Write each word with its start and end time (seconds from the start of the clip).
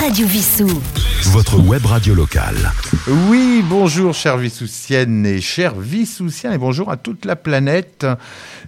Radio 0.00 0.26
Vissou. 0.26 0.68
Votre 1.32 1.58
web 1.58 1.84
radio 1.86 2.14
locale. 2.14 2.72
Oui, 3.28 3.64
bonjour 3.68 4.14
chères 4.14 4.36
Vissoussiennes 4.36 5.24
et 5.24 5.40
chers 5.40 5.74
Vissoussiens 5.74 6.52
et 6.52 6.58
bonjour 6.58 6.90
à 6.90 6.96
toute 6.96 7.24
la 7.24 7.36
planète. 7.36 8.06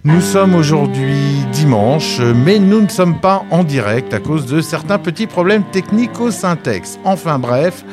Nous 0.03 0.21
sommes 0.21 0.55
aujourd'hui 0.55 1.15
dimanche, 1.51 2.19
mais 2.19 2.59
nous 2.59 2.81
ne 2.81 2.87
sommes 2.87 3.19
pas 3.19 3.43
en 3.51 3.63
direct 3.63 4.13
à 4.13 4.19
cause 4.19 4.45
de 4.47 4.61
certains 4.61 4.97
petits 4.97 5.27
problèmes 5.27 5.63
techniques 5.71 6.19
au 6.19 6.31
syntaxe. 6.31 6.97
Enfin 7.03 7.37
bref, 7.37 7.83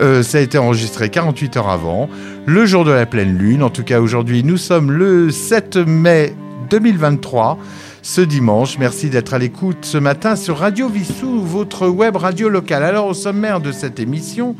euh, 0.00 0.22
ça 0.22 0.38
a 0.38 0.40
été 0.40 0.58
enregistré 0.58 1.08
48 1.08 1.56
heures 1.58 1.70
avant, 1.70 2.08
le 2.46 2.66
jour 2.66 2.84
de 2.84 2.90
la 2.90 3.06
pleine 3.06 3.38
lune. 3.38 3.62
En 3.62 3.70
tout 3.70 3.84
cas, 3.84 4.00
aujourd'hui, 4.00 4.42
nous 4.42 4.56
sommes 4.56 4.90
le 4.90 5.30
7 5.30 5.76
mai 5.76 6.34
2023 6.70 7.58
ce 8.02 8.20
dimanche. 8.20 8.78
Merci 8.78 9.08
d'être 9.08 9.32
à 9.32 9.38
l'écoute 9.38 9.78
ce 9.82 9.96
matin 9.96 10.34
sur 10.34 10.58
Radio 10.58 10.88
Vissou, 10.88 11.40
votre 11.40 11.86
web 11.86 12.16
radio 12.16 12.48
locale. 12.48 12.82
Alors 12.82 13.06
au 13.06 13.14
sommaire 13.14 13.60
de 13.60 13.70
cette 13.70 14.00
émission, 14.00 14.56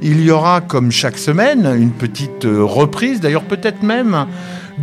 il 0.00 0.24
y 0.24 0.30
aura 0.30 0.62
comme 0.62 0.90
chaque 0.90 1.18
semaine 1.18 1.70
une 1.78 1.90
petite 1.90 2.46
euh, 2.46 2.64
reprise, 2.64 3.20
d'ailleurs 3.20 3.44
peut-être 3.44 3.82
même 3.82 4.26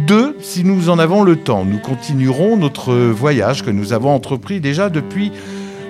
deux 0.08 0.38
si 0.40 0.64
nous 0.64 0.90
en 0.90 1.00
avons 1.00 1.24
le 1.24 1.36
temps. 1.36 1.66
Nous 1.66 1.80
continuerons 1.80 2.58
notre 2.58 2.94
voyage 2.94 3.64
que 3.64 3.72
nous 3.72 3.92
avons 3.92 4.14
entrepris 4.14 4.60
déjà 4.60 4.90
depuis 4.90 5.32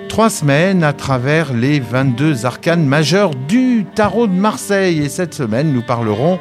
trois 0.08 0.30
semaines 0.30 0.84
à 0.84 0.94
travers 0.94 1.52
les 1.52 1.80
22 1.80 2.46
arcanes 2.46 2.86
majeurs 2.86 3.32
du 3.34 3.84
tarot 3.94 4.26
de 4.26 4.32
Marseille. 4.32 5.00
Et 5.00 5.10
cette 5.10 5.34
semaine, 5.34 5.72
nous 5.72 5.82
parlerons 5.82 6.38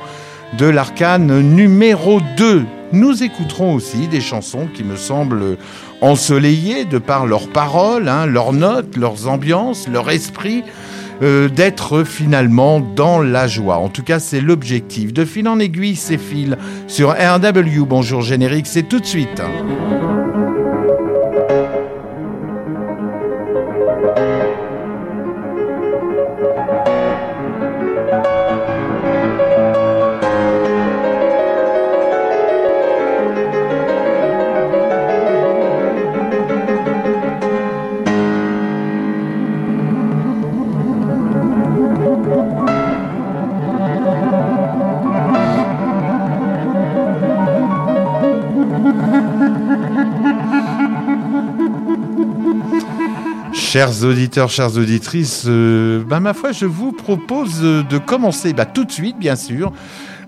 de 0.57 0.65
l'arcane 0.65 1.41
numéro 1.41 2.21
2 2.37 2.65
nous 2.91 3.23
écouterons 3.23 3.73
aussi 3.73 4.07
des 4.07 4.21
chansons 4.21 4.67
qui 4.73 4.83
me 4.83 4.95
semblent 4.95 5.57
ensoleillées 6.01 6.85
de 6.85 6.97
par 6.97 7.25
leurs 7.25 7.49
paroles, 7.49 8.07
hein, 8.07 8.25
leurs 8.25 8.53
notes, 8.53 8.95
leurs 8.95 9.27
ambiances, 9.27 9.87
leur 9.87 10.09
esprit, 10.09 10.63
euh, 11.21 11.49
d'être 11.49 12.03
finalement 12.03 12.79
dans 12.79 13.21
la 13.21 13.47
joie. 13.47 13.77
En 13.77 13.89
tout 13.89 14.03
cas, 14.03 14.19
c'est 14.19 14.41
l'objectif. 14.41 15.13
De 15.13 15.25
fil 15.25 15.47
en 15.47 15.59
aiguille, 15.59 15.95
c'est 15.95 16.17
fil 16.17 16.57
sur 16.87 17.11
RW. 17.11 17.85
Bonjour 17.87 18.21
générique, 18.21 18.67
c'est 18.67 18.83
tout 18.83 18.99
de 18.99 19.05
suite. 19.05 19.41
Chers 53.75 54.05
auditeurs, 54.05 54.49
chères 54.49 54.77
auditrices, 54.77 55.43
euh, 55.47 56.01
ben, 56.01 56.21
ma 56.21 56.33
foi, 56.33 56.53
je 56.53 56.65
vous 56.65 56.93
propose 56.93 57.59
de 57.59 57.97
commencer 57.97 58.53
bah, 58.53 58.63
tout 58.63 58.85
de 58.85 58.91
suite, 58.93 59.19
bien 59.19 59.35
sûr. 59.35 59.73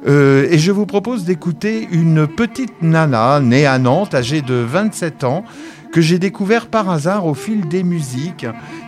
Euh, 0.06 0.50
et 0.52 0.58
je 0.58 0.70
vous 0.74 0.86
propose 0.86 1.24
d'écouter 1.24 1.88
une 1.90 2.28
petite 2.28 2.82
nana 2.82 3.40
née 3.40 3.66
à 3.66 3.80
Nantes, 3.80 4.14
âgée 4.14 4.42
de 4.42 4.56
27 4.56 5.24
ans, 5.24 5.46
que 5.94 6.02
j'ai 6.02 6.20
découvert 6.20 6.68
par 6.68 6.90
hasard 6.90 7.26
au 7.26 7.36
fil 7.36 7.70
des 7.70 7.84
musiques 7.84 8.46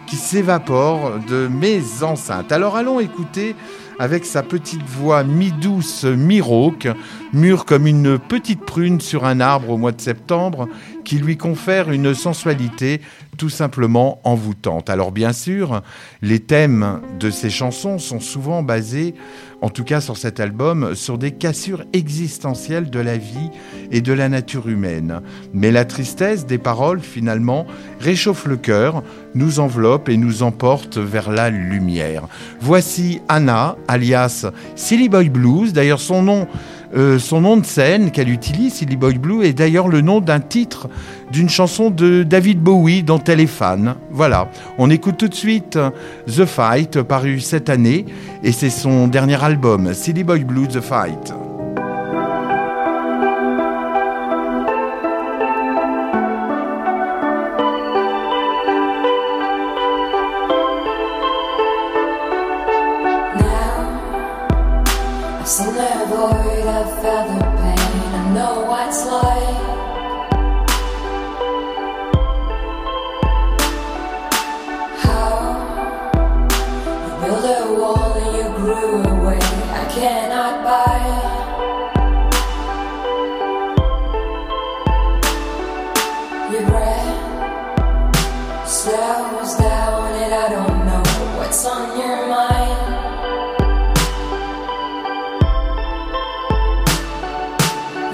qui 0.08 0.18
s'évaporent 0.18 1.14
de 1.30 1.48
mes 1.48 1.82
enceintes. 2.02 2.52
Alors 2.52 2.76
allons 2.76 3.00
écouter 3.00 3.56
avec 3.98 4.26
sa 4.26 4.44
petite 4.44 4.84
voix 4.84 5.24
mi-douce, 5.24 6.04
mi-rauque, 6.04 6.90
mûre 7.32 7.64
comme 7.64 7.88
une 7.88 8.20
petite 8.20 8.66
prune 8.66 9.00
sur 9.00 9.24
un 9.24 9.40
arbre 9.40 9.70
au 9.70 9.78
mois 9.78 9.94
de 9.94 10.02
septembre, 10.02 10.68
qui 11.06 11.18
lui 11.18 11.38
confère 11.38 11.92
une 11.92 12.14
sensualité 12.14 13.02
tout 13.40 13.50
simplement 13.50 14.20
envoûtante. 14.26 14.90
Alors 14.90 15.14
bien 15.14 15.32
sûr, 15.32 15.82
les 16.22 16.42
thèmes 16.42 17.00
de 17.20 17.32
ces 17.32 17.50
chansons 17.50 17.98
sont 17.98 18.20
souvent 18.20 18.64
basés, 18.64 19.16
en 19.62 19.70
tout 19.70 19.86
cas 19.86 20.02
sur 20.02 20.18
cet 20.18 20.42
album, 20.42 20.94
sur 20.94 21.18
des 21.18 21.32
cassures 21.32 21.86
existentielles 21.94 22.90
de 22.90 23.00
la 23.00 23.18
vie 23.18 23.50
et 23.92 24.02
de 24.02 24.12
la 24.12 24.28
nature 24.28 24.68
humaine. 24.68 25.22
Mais 25.54 25.72
la 25.72 25.86
tristesse 25.86 26.46
des 26.46 26.58
paroles, 26.58 27.00
finalement, 27.00 27.66
réchauffe 28.02 28.46
le 28.46 28.58
cœur, 28.58 29.04
nous 29.36 29.60
enveloppe 29.60 30.10
et 30.10 30.18
nous 30.18 30.44
emporte 30.44 30.98
vers 30.98 31.32
la 31.32 31.50
lumière. 31.50 32.28
Voici 32.60 33.22
Anna, 33.30 33.78
alias 33.88 34.48
Silly 34.76 35.08
Boy 35.08 35.30
Blues, 35.30 35.72
d'ailleurs 35.72 36.02
son 36.02 36.24
nom 36.24 36.48
euh, 36.96 37.20
son 37.20 37.42
nom 37.42 37.58
de 37.58 37.66
scène 37.66 38.12
qu'elle 38.12 38.30
utilise, 38.30 38.76
Silly 38.76 38.96
Boy 38.96 39.18
Blue, 39.18 39.44
est 39.44 39.54
d'ailleurs 39.54 39.88
le 39.88 40.02
nom 40.02 40.22
d'un 40.22 40.40
titre 40.40 40.88
d'une 41.32 41.50
chanson 41.50 41.90
de 41.90 42.24
David 42.24 42.62
Bowie 42.62 43.04
dont 43.04 43.22
elle 43.28 43.40
est 43.40 43.48
fan. 43.48 43.96
Voilà, 44.12 44.50
on 44.78 44.90
écoute 44.90 45.18
tout 45.18 45.28
de 45.28 45.36
suite 45.36 45.78
The 46.28 46.46
Fight, 46.46 47.02
paru 47.04 47.40
cette 47.40 47.70
année, 47.70 48.06
et 48.44 48.52
c'est 48.52 48.70
son 48.70 49.08
dernier 49.08 49.44
album, 49.44 49.94
Silly 49.94 50.24
Boy 50.24 50.44
Blue, 50.44 50.68
The 50.68 50.82
Fight. 50.82 51.34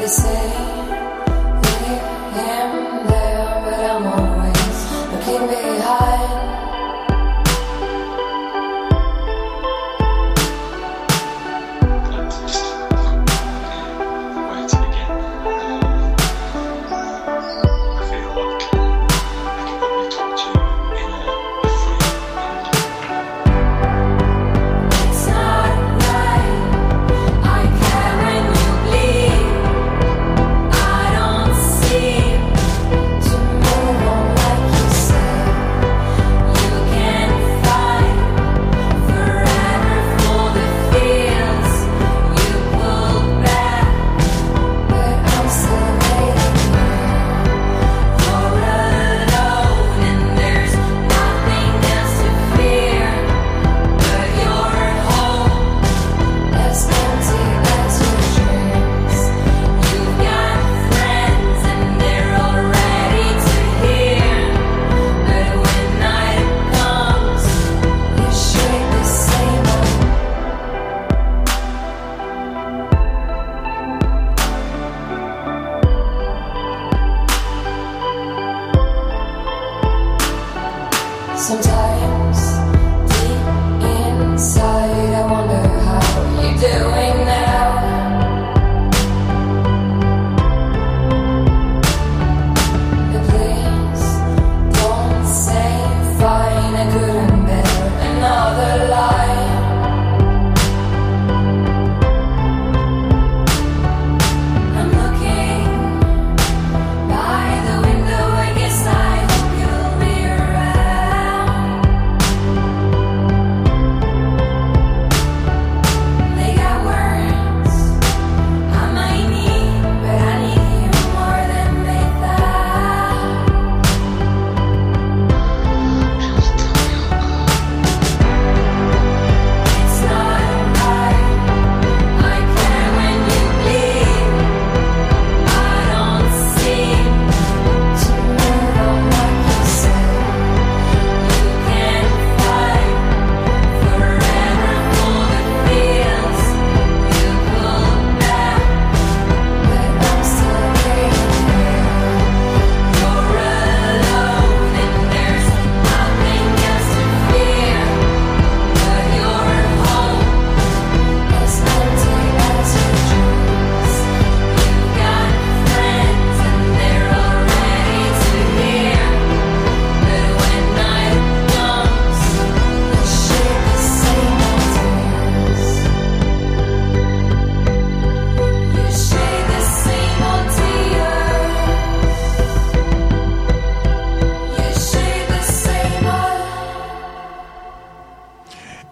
to 0.06 0.12
say. 0.12 0.75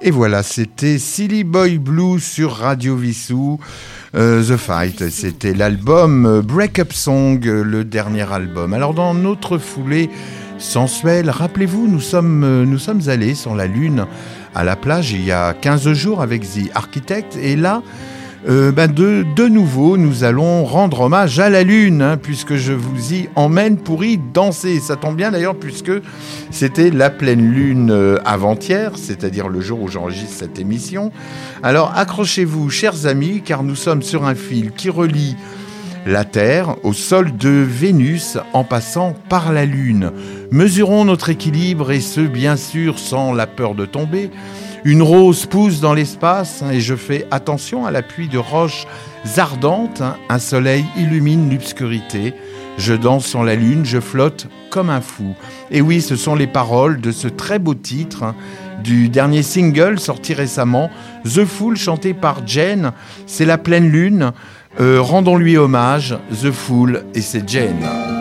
Et 0.05 0.11
voilà, 0.11 0.44
c'était 0.44 0.97
Silly 0.97 1.45
Boy 1.45 1.77
Blue 1.77 2.19
sur 2.19 2.57
Radio 2.57 2.97
Vissou. 2.97 3.57
Euh, 4.15 4.44
The 4.44 4.57
Fight, 4.57 5.09
c'était 5.09 5.53
l'album 5.53 6.25
euh, 6.25 6.41
Break 6.41 6.79
Up 6.79 6.91
Song, 6.91 7.39
euh, 7.45 7.63
le 7.63 7.85
dernier 7.85 8.29
album. 8.29 8.73
Alors 8.73 8.94
dans 8.94 9.13
notre 9.13 9.57
foulée 9.57 10.09
sensuelle, 10.57 11.29
rappelez-vous, 11.29 11.88
nous 11.88 12.01
sommes, 12.01 12.63
nous 12.65 12.79
sommes 12.79 13.00
allés 13.07 13.33
sur 13.33 13.55
la 13.55 13.65
Lune 13.65 14.05
à 14.53 14.65
la 14.65 14.75
plage 14.75 15.13
il 15.13 15.23
y 15.23 15.31
a 15.31 15.53
15 15.53 15.94
jours 15.94 16.21
avec 16.21 16.41
The 16.41 16.69
Architect 16.75 17.38
et 17.41 17.56
là, 17.56 17.81
euh, 18.50 18.74
ben 18.74 18.92
de, 18.92 19.48
nouveau, 19.48 19.95
nous 19.95 20.25
allons 20.25 20.66
rendre 20.66 21.01
hommage 21.01 21.40
à 21.40 21.50
la 21.50 21.63
Lune, 21.63 22.01
hein, 22.01 22.18
puisque 22.18 22.56
je 22.56 22.74
vous 22.74 23.13
y 23.13 23.30
emmène 23.36 23.78
pour 23.78 24.04
y 24.04 24.18
danser. 24.18 24.80
Ça 24.80 24.98
tombe 24.98 25.16
bien 25.16 25.31
d'ailleurs, 25.31 25.56
puisque 25.56 25.92
c'était 26.51 26.90
la 26.90 27.10
pleine 27.10 27.51
Lune 27.51 27.90
euh, 27.90 28.18
avant-hier, 28.25 28.92
c'est-à-dire 28.95 29.48
le 29.48 29.62
jour 29.62 29.81
où 29.81 29.88
j'enregistre 29.88 30.36
cette 30.36 30.60
émission. 30.60 31.12
Alors 31.62 31.94
accrochez-vous, 31.95 32.69
chers 32.69 33.06
amis, 33.06 33.42
car 33.45 33.63
nous 33.63 33.75
sommes 33.75 34.01
sur 34.01 34.25
un 34.25 34.36
fil 34.36 34.72
qui 34.72 34.90
relie 34.90 35.38
la 36.06 36.25
Terre 36.25 36.75
au 36.84 36.92
sol 36.92 37.38
de 37.38 37.50
Vénus 37.50 38.38
en 38.51 38.66
passant 38.66 39.16
par 39.30 39.54
la 39.54 39.66
Lune. 39.66 40.12
Mesurons 40.51 41.06
notre 41.06 41.30
équilibre 41.30 41.92
et 41.92 42.01
ce, 42.01 42.19
bien 42.19 42.57
sûr, 42.57 43.00
sans 43.00 43.31
la 43.31 43.48
peur 43.48 43.74
de 43.74 43.86
tomber. 43.86 44.30
Une 44.85 45.01
rose 45.01 45.45
pousse 45.45 45.80
dans 45.80 45.94
l'espace 45.94 46.62
hein, 46.62 46.71
et 46.71 46.81
je 46.81 46.95
fais 46.95 47.25
attention 47.31 47.85
à 47.85 47.91
l'appui 47.91 48.27
de 48.27 48.38
roches 48.38 48.85
ardentes. 49.38 50.01
Hein. 50.01 50.18
Un 50.27 50.39
soleil 50.39 50.83
illumine 50.97 51.50
l'obscurité. 51.50 52.33
Je 52.77 52.94
danse 52.94 53.25
sur 53.25 53.44
la 53.44 53.56
lune, 53.56 53.85
je 53.85 54.00
flotte 54.00 54.47
comme 54.69 54.89
un 54.89 55.00
fou. 55.00 55.35
Et 55.71 55.81
oui, 55.81 56.01
ce 56.01 56.18
sont 56.18 56.35
les 56.35 56.47
paroles 56.47 57.00
de 57.00 57.12
ce 57.12 57.30
très 57.30 57.59
beau 57.59 57.75
titre 57.75 58.24
hein, 58.24 58.35
du 58.83 59.07
dernier 59.07 59.44
single 59.44 60.00
sorti 60.00 60.33
récemment, 60.33 60.89
The 61.24 61.45
Fool, 61.45 61.77
chanté 61.77 62.13
par 62.13 62.45
Jane. 62.45 62.91
C'est 63.25 63.45
la 63.45 63.57
pleine 63.57 63.89
lune. 63.89 64.31
Euh, 64.81 65.00
rendons-lui 65.00 65.56
hommage, 65.56 66.18
The 66.41 66.51
Fool, 66.51 67.06
et 67.13 67.21
c'est 67.21 67.47
Jane. 67.47 68.12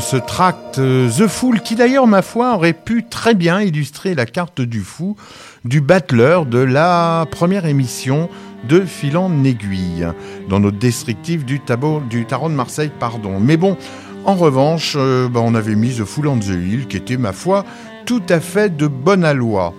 Ce 0.00 0.16
tract 0.16 0.78
euh, 0.78 1.08
The 1.08 1.26
Fool, 1.26 1.60
qui 1.60 1.74
d'ailleurs, 1.74 2.06
ma 2.06 2.22
foi, 2.22 2.54
aurait 2.54 2.72
pu 2.72 3.04
très 3.04 3.34
bien 3.34 3.60
illustrer 3.60 4.14
la 4.14 4.26
carte 4.26 4.60
du 4.60 4.80
fou 4.80 5.16
du 5.64 5.80
battleur 5.80 6.46
de 6.46 6.58
la 6.58 7.26
première 7.30 7.66
émission 7.66 8.28
de 8.68 8.80
Fil 8.80 9.16
en 9.16 9.44
aiguille, 9.44 10.06
dans 10.48 10.60
notre 10.60 10.78
descriptif 10.78 11.44
du, 11.44 11.60
tableau, 11.60 12.00
du 12.08 12.24
tarot 12.24 12.48
de 12.48 12.54
Marseille, 12.54 12.90
pardon. 12.98 13.38
Mais 13.40 13.56
bon, 13.56 13.76
en 14.24 14.34
revanche, 14.34 14.94
euh, 14.96 15.28
bah, 15.28 15.40
on 15.42 15.54
avait 15.54 15.74
mis 15.74 15.94
The 15.94 16.04
Fool 16.04 16.28
on 16.28 16.38
the 16.38 16.48
Hill, 16.48 16.86
qui 16.88 16.96
était, 16.96 17.16
ma 17.16 17.32
foi, 17.32 17.64
tout 18.04 18.22
à 18.28 18.40
fait 18.40 18.76
de 18.76 18.86
bonne 18.86 19.24
aloi. 19.24 19.74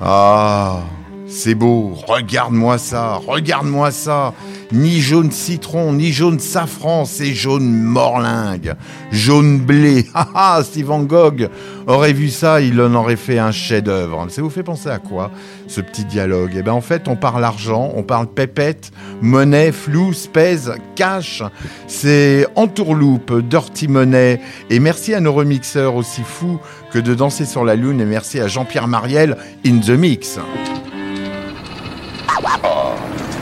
Ah, 0.00 0.80
c'est 1.28 1.54
beau, 1.54 1.92
regarde-moi 2.06 2.78
ça, 2.78 3.20
regarde-moi 3.26 3.90
ça. 3.90 4.32
Ni 4.72 5.00
jaune 5.00 5.30
citron, 5.30 5.94
ni 5.94 6.12
jaune 6.12 6.38
safran, 6.38 7.04
c'est 7.06 7.32
jaune 7.32 7.70
morlingue, 7.70 8.74
jaune 9.10 9.58
blé. 9.58 10.06
Ah 10.14 10.60
si 10.62 10.82
Van 10.82 11.00
Gogh 11.00 11.48
aurait 11.86 12.12
vu 12.12 12.28
ça, 12.28 12.60
il 12.60 12.80
en 12.80 12.94
aurait 12.94 13.16
fait 13.16 13.38
un 13.38 13.50
chef-d'œuvre. 13.50 14.26
Ça 14.28 14.42
vous 14.42 14.50
fait 14.50 14.62
penser 14.62 14.88
à 14.88 14.98
quoi, 14.98 15.30
ce 15.66 15.80
petit 15.80 16.04
dialogue? 16.04 16.52
Eh 16.56 16.62
bien, 16.62 16.72
en 16.72 16.80
fait, 16.80 17.08
on 17.08 17.16
parle 17.16 17.44
argent, 17.44 17.92
on 17.94 18.02
parle 18.02 18.26
pépette, 18.26 18.90
monnaie, 19.22 19.72
flou, 19.72 20.12
spèze, 20.12 20.74
cash. 20.96 21.42
C'est 21.86 22.46
entourloupe, 22.56 23.32
dirty 23.48 23.88
money. 23.88 24.40
Et 24.70 24.80
merci 24.80 25.14
à 25.14 25.20
nos 25.20 25.32
remixeurs 25.32 25.94
aussi 25.94 26.22
fous 26.22 26.58
que 26.92 26.98
de 26.98 27.14
danser 27.14 27.44
sur 27.44 27.64
la 27.64 27.74
lune. 27.74 28.00
Et 28.00 28.06
merci 28.06 28.40
à 28.40 28.48
Jean-Pierre 28.48 28.88
Mariel 28.88 29.36
in 29.66 29.78
the 29.78 29.90
mix. 29.90 30.38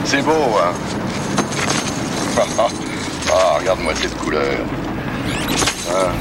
C'est 0.05 0.21
beau, 0.21 0.57
hein 0.61 0.73
Ah, 3.29 3.57
regarde-moi 3.59 3.93
cette 3.95 4.17
couleur. 4.17 4.57
Hein 5.89 6.11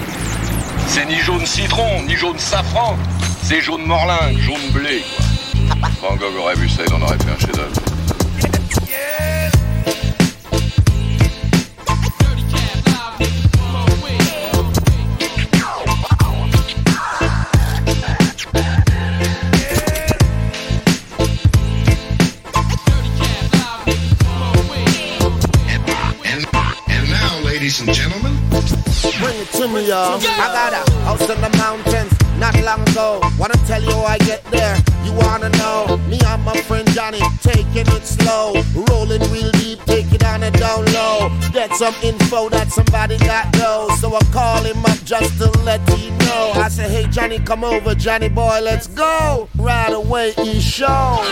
c'est 0.89 1.05
ni 1.05 1.17
jaune 1.17 1.45
citron, 1.45 2.03
ni 2.07 2.17
jaune 2.17 2.39
safran. 2.39 2.97
C'est 3.43 3.61
jaune 3.61 3.85
morlin, 3.85 4.33
jaune 4.39 4.71
blé, 4.73 5.05
quoi. 5.15 5.89
Van 6.01 6.17
Gogh 6.17 6.37
aurait 6.39 6.55
vu 6.55 6.69
ça, 6.69 6.83
il 6.87 6.95
en 6.95 7.03
aurait 7.03 7.19
fait 7.19 7.31
un 7.31 7.39
chef-d'œuvre. 7.39 7.71
Bring 29.87 29.95
it 29.95 30.19
to 30.19 30.19
me, 30.19 30.25
y'all. 30.27 30.41
I 30.41 30.53
got 30.53 30.73
a 30.73 30.91
house 31.03 31.31
in 31.31 31.41
the 31.41 31.57
mountains 31.59 32.13
not 32.39 32.55
long 32.63 32.83
ago. 32.89 33.21
Wanna 33.39 33.55
tell 33.67 33.83
you 33.83 33.91
how 33.91 34.05
I 34.05 34.19
get 34.19 34.45
there? 34.51 34.77
You 35.05 35.13
wanna 35.13 35.49
know? 35.51 35.99
Me 36.09 36.19
and 36.27 36.43
my 36.45 36.57
friend 36.63 36.89
Johnny 36.91 37.21
taking 37.41 37.87
it 37.87 38.05
slow, 38.05 38.55
rolling 38.75 39.23
real 39.31 39.51
deep, 39.53 39.83
take 39.85 40.13
it 40.13 40.25
on 40.25 40.43
a 40.43 40.51
down 40.51 40.85
low. 40.87 41.31
Get 41.53 41.73
some 41.75 41.95
info 42.03 42.49
that 42.51 42.71
somebody 42.71 43.17
got 43.19 43.53
though, 43.53 43.89
so 44.01 44.15
I 44.15 44.21
call 44.33 44.63
him 44.63 44.85
up 44.85 44.99
just 45.05 45.39
to 45.39 45.51
let 45.61 45.81
he 45.91 46.11
know. 46.11 46.53
I 46.55 46.69
say, 46.69 46.89
Hey 46.89 47.07
Johnny, 47.11 47.39
come 47.39 47.65
over, 47.65 47.95
Johnny 47.95 48.29
boy, 48.29 48.61
let's 48.63 48.89
go. 48.89 49.49
Right 49.57 49.93
away 49.93 50.33
he 50.33 50.61
showed. 50.61 51.25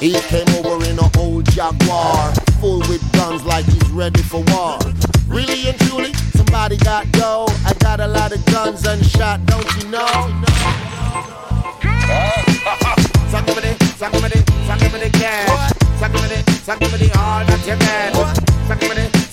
He 0.00 0.12
came 0.28 0.48
over 0.56 0.84
in 0.84 0.98
an 0.98 1.10
old 1.16 1.46
Jaguar, 1.46 2.34
full 2.60 2.80
with 2.80 3.02
guns 3.12 3.44
like 3.44 3.64
he's 3.64 3.90
ready 3.90 4.22
for 4.22 4.44
war. 4.48 4.78
Really 5.28 5.68
and 5.68 5.78
truly, 5.80 6.12
somebody 6.34 6.76
got 6.78 7.10
dough. 7.12 7.46
I 7.64 7.74
got 7.80 8.00
a 8.00 8.06
lot 8.06 8.32
of 8.32 8.44
guns 8.46 8.82
unshot, 8.82 9.44
don't 9.46 9.66
you 9.76 9.90
know? 9.90 10.06
Suck 13.30 13.46
me 13.46 13.54
the, 13.60 13.74
suck 13.98 14.12
me 14.14 14.28
the, 14.28 14.38
suck 14.66 14.80
me 14.80 14.98
the 14.98 15.10
cash. 15.18 15.72
Suck 15.98 16.12
me 16.12 16.28
the, 16.28 16.50
suck 16.62 16.80
me 16.80 16.88
the 16.88 17.18
all 17.18 17.44
that 17.44 17.66
you. 17.66 17.76
Suck 18.66 18.80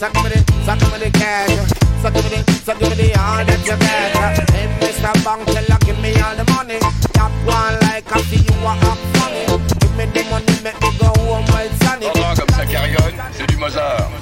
suck 0.03 0.79
suck 0.79 1.13
cash. 1.13 1.83
Suck 2.01 2.13
me 2.15 2.21
the, 2.21 2.51
suck 2.65 2.81
me 2.81 2.89
the 2.89 3.13
all 3.19 3.45
that 3.45 3.59
you 3.63 3.77
get. 3.77 4.49
Hey, 4.51 4.67
Mr. 4.81 5.13
Bank 5.23 5.45
teller, 5.45 5.77
give 5.85 5.99
me 5.99 6.13
all 6.21 6.35
the 6.35 6.43
money. 6.51 6.79
Top 7.13 7.31
one 7.45 7.79
like 7.87 8.11
I 8.11 8.21
see 8.23 8.41
you 8.41 8.55
are 8.65 8.77
up 8.89 8.97
funny. 9.17 9.45
Give 9.79 9.95
me 9.95 10.05
the 10.05 10.23
money, 10.29 10.55
make 10.63 10.79
me 10.81 10.89
go 10.97 11.07
home 11.21 11.45
while 11.45 11.69
sunny. 11.81 12.07
Oh, 12.07 12.33
comme 12.35 12.49
ça 12.49 12.65
carillonne, 12.65 13.13
c'est 13.31 13.47
du 13.47 13.57
Mozart. 13.57 14.12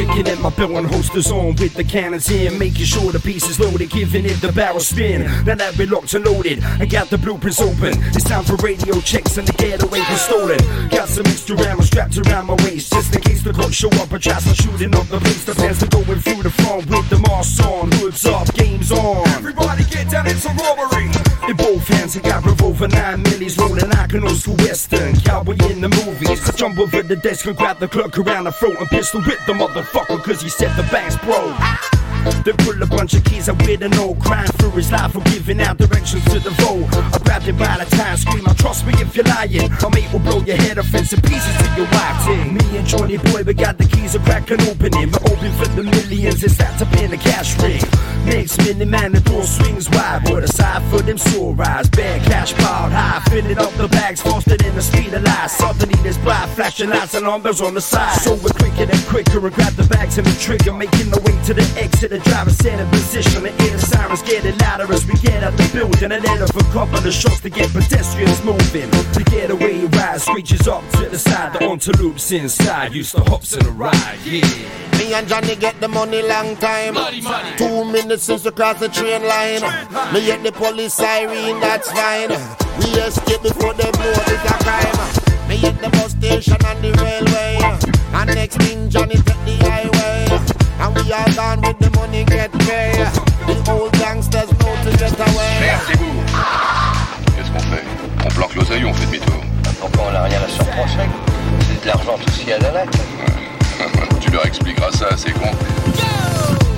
Checking 0.00 0.28
in 0.28 0.40
my 0.40 0.48
barrel 0.48 0.88
holsters 0.88 1.30
on 1.30 1.54
with 1.56 1.74
the 1.74 1.84
cannons 1.84 2.30
in, 2.30 2.58
making 2.58 2.86
sure 2.86 3.12
the 3.12 3.20
pieces 3.20 3.60
loaded, 3.60 3.90
giving 3.90 4.24
it 4.24 4.40
the 4.40 4.50
barrel 4.50 4.80
spin. 4.80 5.24
Now 5.44 5.56
that 5.56 5.76
we 5.76 5.84
locked 5.84 6.14
and 6.14 6.24
loaded, 6.24 6.64
I 6.64 6.86
got 6.86 7.10
the 7.10 7.18
blueprints 7.18 7.60
open. 7.60 7.92
It's 8.16 8.24
time 8.24 8.44
for 8.44 8.56
radio 8.64 8.98
checks 9.02 9.36
and 9.36 9.46
the 9.46 9.52
getaway 9.52 10.00
was 10.00 10.22
stolen. 10.22 10.56
Got 10.88 11.10
some 11.10 11.26
extra 11.26 11.54
ammo 11.68 11.82
strapped 11.82 12.16
around 12.16 12.46
my 12.46 12.54
waist, 12.64 12.94
just 12.94 13.14
in 13.14 13.20
case 13.20 13.42
the 13.42 13.52
clock 13.52 13.74
show 13.74 13.90
up 14.00 14.10
and 14.10 14.22
try 14.22 14.38
some 14.38 14.54
shooting 14.54 14.94
up 14.96 15.06
the 15.08 15.20
place. 15.20 15.44
The 15.44 15.54
plans 15.54 15.82
are 15.82 15.88
going 15.88 16.20
through 16.20 16.42
the 16.44 16.50
front 16.50 16.86
with 16.86 17.10
the 17.10 17.18
mask 17.18 17.62
on, 17.66 17.92
hoods 17.92 18.24
up, 18.24 18.54
games 18.54 18.90
on. 18.92 19.28
Everybody 19.36 19.84
get 19.84 20.08
down, 20.08 20.26
it's 20.28 20.46
a 20.46 20.48
robbery. 20.48 21.12
In 21.50 21.56
both 21.56 21.86
hands, 21.88 22.16
I 22.16 22.20
got 22.20 22.44
revolver 22.46 22.88
nine 22.88 23.24
millis 23.24 23.58
rolling 23.58 23.90
iconos 23.90 24.44
to 24.44 24.52
western. 24.64 25.18
Cowboy 25.20 25.56
in 25.68 25.80
the 25.80 25.88
movies. 25.88 26.48
I 26.48 26.52
jump 26.52 26.78
over 26.78 27.02
the 27.02 27.16
desk 27.16 27.46
and 27.46 27.56
grab 27.56 27.78
the 27.80 27.88
clerk 27.88 28.16
around 28.18 28.44
the 28.44 28.52
throat 28.52 28.76
and 28.78 28.88
pistol 28.88 29.20
with 29.20 29.44
the 29.46 29.52
motherfucker, 29.52 29.89
cause 29.92 30.40
he 30.40 30.48
said 30.48 30.74
the 30.76 30.88
bank's 30.90 31.16
broke. 31.16 32.09
They 32.44 32.52
pull 32.52 32.82
a 32.82 32.86
bunch 32.86 33.14
of 33.14 33.24
keys, 33.24 33.48
I 33.48 33.52
with 33.52 33.82
an 33.82 33.94
old 33.94 34.18
crime 34.20 34.46
through 34.58 34.72
his 34.72 34.90
life 34.92 35.12
for 35.12 35.20
giving 35.20 35.60
out 35.60 35.78
directions 35.78 36.24
to 36.24 36.38
the 36.38 36.50
vote. 36.50 36.86
I 37.14 37.18
grabbed 37.18 37.46
him 37.46 37.56
by 37.56 37.78
the 37.78 37.96
time, 37.96 38.16
I'll 38.46 38.54
trust 38.54 38.86
me 38.86 38.92
if 38.96 39.16
you're 39.16 39.24
lying. 39.24 39.70
My 39.82 39.88
mate 39.90 40.12
will 40.12 40.20
blow 40.20 40.40
your 40.40 40.56
head 40.56 40.78
off 40.78 40.94
into 40.94 41.20
pieces 41.22 41.56
to 41.58 41.66
your 41.76 41.88
wife 41.92 42.24
ting. 42.24 42.54
Me 42.54 42.78
and 42.78 42.86
Johnny 42.86 43.16
Boy, 43.16 43.42
we 43.44 43.54
got 43.54 43.78
the 43.78 43.84
keys, 43.84 44.16
are 44.16 44.20
cracking 44.20 44.60
opening. 44.62 45.10
We're 45.12 45.32
open 45.32 45.52
for 45.58 45.68
the 45.68 45.82
millions, 45.82 46.42
it's 46.42 46.56
that 46.58 46.78
to 46.78 46.86
pin 46.86 47.10
the 47.10 47.16
cash 47.16 47.56
ring. 47.62 47.82
Next 48.24 48.58
minute, 48.58 48.88
man, 48.88 49.12
the 49.12 49.20
door 49.20 49.42
swings 49.44 49.88
wide. 49.90 50.22
But 50.24 50.44
aside 50.44 50.82
for 50.90 51.02
them 51.02 51.18
sore 51.18 51.56
eyes, 51.60 51.88
bad 51.88 52.22
cash 52.22 52.52
piled 52.54 52.92
high. 52.92 53.20
Filling 53.30 53.58
up 53.58 53.72
the 53.74 53.88
bags 53.88 54.20
faster 54.20 54.56
than 54.56 54.74
the 54.74 54.82
speed 54.82 55.12
of 55.14 55.22
light. 55.22 55.50
Suddenly 55.50 55.96
there's 56.02 56.18
bright 56.18 56.48
flashing 56.50 56.90
lights 56.90 57.14
and 57.14 57.24
numbers 57.24 57.60
on 57.60 57.74
the 57.74 57.80
side. 57.80 58.20
So 58.20 58.34
we're 58.34 58.50
quicker 58.50 58.90
and 58.90 59.06
quicker 59.06 59.44
and 59.44 59.54
grab 59.54 59.72
the 59.74 59.84
bags 59.84 60.18
and 60.18 60.26
the 60.26 60.38
trigger. 60.38 60.72
Making 60.72 61.12
our 61.14 61.20
way 61.20 61.36
to 61.44 61.54
the 61.54 61.64
exit, 61.80 62.09
the 62.10 62.18
driver 62.18 62.50
set 62.50 62.80
in 62.80 62.88
position. 62.90 63.44
The 63.44 63.50
the 63.50 63.78
sirens 63.78 64.22
getting 64.22 64.58
louder 64.58 64.92
as 64.92 65.06
we 65.06 65.14
get 65.14 65.44
out 65.44 65.56
the 65.56 65.70
building. 65.72 66.10
And 66.10 66.22
then 66.22 66.46
for 66.48 66.64
couple 66.74 66.98
of 66.98 67.14
shots 67.14 67.40
to 67.40 67.50
get 67.50 67.72
pedestrians 67.72 68.44
moving. 68.44 68.90
To 68.90 69.22
get 69.30 69.50
away. 69.50 69.86
Ride 69.86 70.20
screeches 70.20 70.66
up 70.66 70.82
to 70.98 71.08
the 71.08 71.18
side. 71.18 71.54
The 71.54 71.64
onto 71.64 71.92
loops 71.92 72.32
inside. 72.32 72.92
Used 72.92 73.14
to 73.14 73.22
hops 73.30 73.54
in 73.54 73.64
a 73.64 73.70
ride, 73.70 74.18
yeah. 74.24 74.44
Me 74.98 75.14
and 75.14 75.26
Johnny 75.28 75.54
get 75.54 75.80
the 75.80 75.88
money 75.88 76.22
long 76.22 76.56
time. 76.56 76.94
Money, 76.94 77.20
money. 77.22 77.56
Two 77.56 77.84
minutes 77.84 78.24
since 78.24 78.44
we 78.44 78.50
cross 78.50 78.80
the 78.80 78.88
train 78.88 79.22
line. 79.22 79.62
Me 80.12 80.20
hit 80.20 80.42
the 80.42 80.50
police 80.52 80.94
siren, 80.94 81.60
that's 81.60 81.90
fine. 81.92 82.30
We 82.80 83.00
escape 83.00 83.42
before 83.42 83.74
them 83.74 83.92
know 83.92 84.12
it's 84.26 84.50
a 84.50 84.56
crime. 84.66 85.48
Me 85.48 85.56
hit 85.56 85.78
the 85.80 85.88
bus 85.90 86.10
station 86.10 86.58
and 86.66 86.84
the 86.84 86.90
railway. 87.02 87.58
And 88.12 88.34
next 88.34 88.56
thing 88.56 88.90
Johnny 88.90 89.14
take 89.14 89.44
the 89.46 89.56
highway. 89.62 89.99
We 91.10 91.16
are 91.16 91.34
gone 91.34 91.60
with 91.62 91.78
the 91.80 91.90
money 91.98 92.22
get 92.22 92.52
paid. 92.70 92.94
The 93.50 93.58
old 93.72 93.90
gangsters 93.94 94.46
know 94.62 94.74
to 94.84 94.96
get 94.96 95.10
away. 95.18 95.58
Merde, 95.58 95.82
c'est 95.88 95.98
vous 95.98 96.14
Qu'est-ce 97.34 97.50
qu'on 97.50 97.58
fait? 97.58 97.82
On 98.24 98.28
planque 98.28 98.54
l'oseille 98.54 98.84
ou 98.84 98.90
on 98.90 98.94
fait 98.94 99.06
demi-tour? 99.06 99.42
Pourquoi 99.80 100.04
on 100.06 100.12
n'a 100.12 100.22
rien 100.22 100.38
à 100.40 100.48
surprendre 100.48 100.88
C'est 101.66 101.82
de 101.82 101.86
l'argent 101.88 102.16
tout 102.16 102.52
a 102.52 102.58
de 102.58 102.62
la 102.62 102.84
Tu 104.20 104.30
leur 104.30 104.46
expliqueras 104.46 104.92
ça, 104.92 105.08
c'est 105.16 105.32
con. 105.32 105.50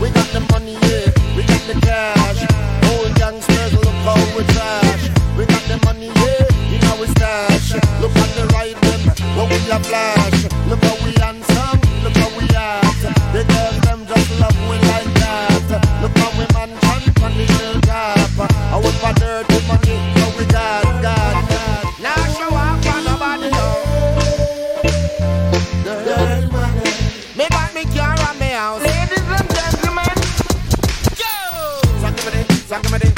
We 0.01 0.11
got 0.11 0.25
the 0.33 0.41
money, 0.51 0.79
yeah. 0.81 1.13
We 1.37 1.43
got 1.45 1.61
the 1.69 1.79
cash. 1.83 2.49
Old 2.89 3.15
gangsters, 3.15 3.75
look 3.75 3.93
how 4.07 4.17
we 4.35 4.45
trash. 4.45 5.11
We 5.37 5.45
got 5.45 5.61
the 5.69 5.77
money, 5.85 6.09
yeah. 6.09 6.75
In 6.75 6.83
our 6.89 7.07
stash. 7.07 7.75
Look 8.01 8.17
at 8.17 8.35
the 8.35 8.47
right 8.55 8.81
them, 8.81 9.13
what 9.37 9.51
we 9.51 9.57
a 9.71 9.79
flash. 9.81 10.47
Look 10.71 10.83
how 10.83 11.05
we 11.05 11.22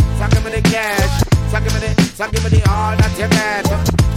go! 0.05 0.19
Suck 0.19 0.33
me 0.33 0.41
the, 0.41 0.51
me 0.51 0.57
me 0.57 0.63
cash. 0.63 1.25
So 1.51 1.61
give 1.61 1.75
me 1.75 1.81
the, 1.81 2.03
so 2.15 2.25
give 2.31 2.45
me 2.45 2.51
the 2.51 2.61
all 2.71 2.97
that 2.97 3.13
you 3.19 3.29
get. 3.29 3.67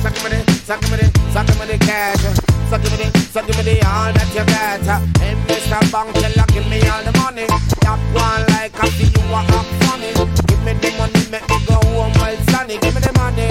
So 0.01 0.09
give 0.09 0.23
me 0.23 0.29
the, 0.29 0.51
so 0.65 0.75
give 0.79 0.91
me 0.91 0.97
the, 0.97 1.07
so 1.31 1.43
give 1.43 1.59
me 1.59 1.65
the 1.65 1.77
cash. 1.85 2.23
So 2.69 2.77
give 2.77 2.91
me 2.91 2.97
the, 2.97 3.19
so 3.31 3.41
give 3.45 3.57
me 3.57 3.63
the 3.63 3.75
all 3.87 4.11
that 4.13 4.29
you 4.33 4.45
get. 4.45 4.83
Hey, 5.21 5.35
Mr. 5.47 5.79
Bank 5.91 6.13
teller, 6.17 6.45
give 6.53 6.67
me 6.67 6.81
all 6.89 7.03
the 7.03 7.13
money. 7.17 7.47
That 7.81 7.99
one 8.13 8.43
like 8.55 8.75
I 8.75 8.89
see 8.89 9.07
you 9.07 9.23
are 9.33 9.45
up 9.53 9.67
funny. 9.85 10.13
Give 10.47 10.61
me 10.65 10.73
the 10.73 10.89
money, 10.97 11.21
make 11.31 11.47
me 11.47 11.57
go 11.67 11.77
home 11.93 12.13
well 12.19 12.37
sunny. 12.49 12.77
Give 12.77 12.93
me 12.93 13.01
the 13.01 13.13
money. 13.13 13.47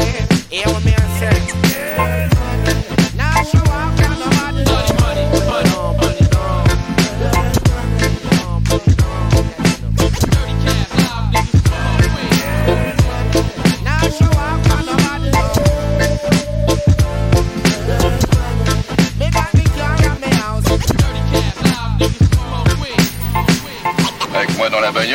Hear 0.50 0.66
what 0.68 0.84
me 0.84 0.92
I 0.92 1.04
say. 1.18 1.56
Now 1.96 2.35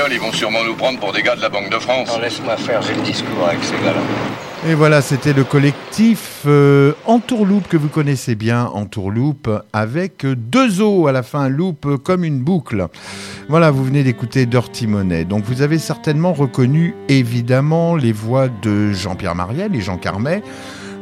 bagnole, 0.01 0.13
ils 0.13 0.20
vont 0.20 0.31
sûrement 0.31 0.63
nous 0.63 0.75
prendre 0.75 1.00
pour 1.00 1.12
des 1.13 1.22
gars 1.22 1.36
de 1.36 1.41
la 1.41 1.50
Banque 1.50 1.70
de 1.70 1.79
France. 1.79 2.10
Non, 2.10 2.20
laisse-moi 2.20 2.58
faire, 2.58 2.81
j'ai 2.81 2.93
le 2.93 3.01
discours 3.01 3.48
avec 3.48 3.63
ces 3.63 3.74
gars-là. 3.74 4.01
Et 4.67 4.75
voilà, 4.75 5.01
c'était 5.01 5.34
le 5.34 5.43
collectif 5.43 6.43
euh, 6.46 6.93
Entourloupe 7.05 7.67
que 7.67 7.77
vous 7.77 7.88
connaissez 7.88 8.36
bien, 8.36 8.65
Entourloupe, 8.65 9.50
avec 9.74 10.25
deux 10.25 10.81
os 10.81 11.08
à 11.08 11.12
la 11.12 11.24
fin, 11.24 11.50
loupe 11.50 11.98
comme 12.03 12.24
une 12.24 12.39
boucle. 12.39 12.88
Voilà, 13.50 13.72
vous 13.72 13.84
venez 13.84 14.03
d'écouter 14.03 14.46
Dirty 14.46 14.86
Money. 14.86 15.25
Donc 15.25 15.46
vous 15.46 15.63
avez 15.63 15.79
certainement 15.79 16.34
reconnu 16.34 16.93
évidemment 17.10 17.96
les 17.96 18.12
voix 18.12 18.50
de 18.50 18.91
Jean-Pierre 18.91 19.36
Mariel 19.36 19.75
et 19.75 19.81
Jean 19.81 19.98
Carmet 19.98 20.43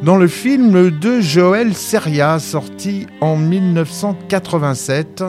dans 0.04 0.16
le 0.16 0.28
film 0.28 0.98
de 1.00 1.20
Joël 1.20 1.74
Seria, 1.74 2.40
sorti 2.40 3.08
en 3.22 3.36
1987. 3.36 5.24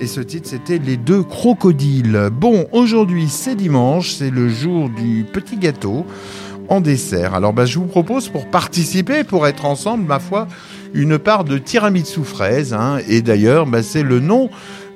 Et 0.00 0.06
ce 0.06 0.20
titre, 0.20 0.48
c'était 0.48 0.78
Les 0.78 0.96
deux 0.96 1.22
crocodiles. 1.22 2.30
Bon, 2.32 2.66
aujourd'hui, 2.72 3.28
c'est 3.28 3.54
dimanche, 3.54 4.12
c'est 4.12 4.30
le 4.30 4.48
jour 4.48 4.88
du 4.88 5.24
petit 5.30 5.56
gâteau 5.56 6.04
en 6.68 6.80
dessert. 6.80 7.34
Alors, 7.34 7.52
bah, 7.52 7.66
je 7.66 7.78
vous 7.78 7.86
propose 7.86 8.28
pour 8.28 8.46
participer, 8.46 9.22
pour 9.24 9.46
être 9.46 9.66
ensemble, 9.66 10.04
ma 10.06 10.18
foi, 10.18 10.48
une 10.94 11.18
part 11.18 11.44
de 11.44 11.58
tiramisu 11.58 12.24
fraise. 12.24 12.72
hein. 12.72 12.98
Et 13.08 13.20
d'ailleurs, 13.20 13.66
bah, 13.66 13.82
c'est 13.82 14.02
le 14.02 14.20
nom 14.20 14.48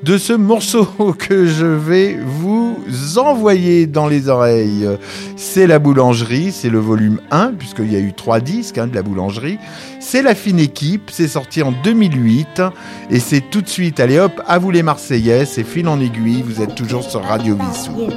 de 0.02 0.18
ce 0.18 0.32
morceau 0.32 0.84
que 1.18 1.46
je 1.46 1.66
vais 1.66 2.18
vous 2.24 2.76
envoyer 3.16 3.86
dans 3.86 4.06
les 4.06 4.28
oreilles. 4.28 4.88
C'est 5.36 5.66
la 5.66 5.78
boulangerie, 5.78 6.52
c'est 6.52 6.70
le 6.70 6.78
volume 6.78 7.20
1, 7.30 7.52
puisqu'il 7.52 7.92
y 7.92 7.96
a 7.96 8.00
eu 8.00 8.12
trois 8.12 8.40
disques 8.40 8.78
hein, 8.78 8.86
de 8.86 8.94
la 8.94 9.02
boulangerie. 9.02 9.58
C'est 10.00 10.22
la 10.22 10.34
fine 10.34 10.58
équipe, 10.58 11.10
c'est 11.12 11.28
sorti 11.28 11.62
en 11.62 11.72
2008, 11.72 12.62
et 13.10 13.20
c'est 13.20 13.40
tout 13.40 13.62
de 13.62 13.68
suite, 13.68 14.00
allez 14.00 14.18
hop, 14.18 14.40
à 14.46 14.58
vous 14.58 14.70
les 14.70 14.82
Marseillais, 14.82 15.44
c'est 15.44 15.64
fil 15.64 15.88
en 15.88 16.00
aiguille, 16.00 16.42
vous 16.42 16.62
êtes 16.62 16.74
toujours 16.74 17.02
sur 17.02 17.22
Radio 17.22 17.56
Vissou. 17.56 18.08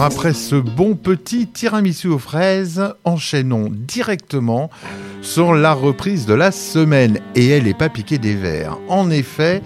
Alors 0.00 0.06
après 0.06 0.32
ce 0.32 0.56
bon 0.56 0.94
petit 0.94 1.46
tiramisu 1.46 2.08
aux 2.08 2.18
fraises, 2.18 2.94
enchaînons 3.04 3.68
directement 3.70 4.70
sur 5.20 5.52
la 5.52 5.74
reprise 5.74 6.24
de 6.24 6.32
la 6.32 6.52
semaine. 6.52 7.18
Et 7.34 7.48
elle 7.48 7.64
n'est 7.64 7.74
pas 7.74 7.90
piquée 7.90 8.16
des 8.16 8.34
verres. 8.34 8.78
En 8.88 9.10
effet, 9.10 9.60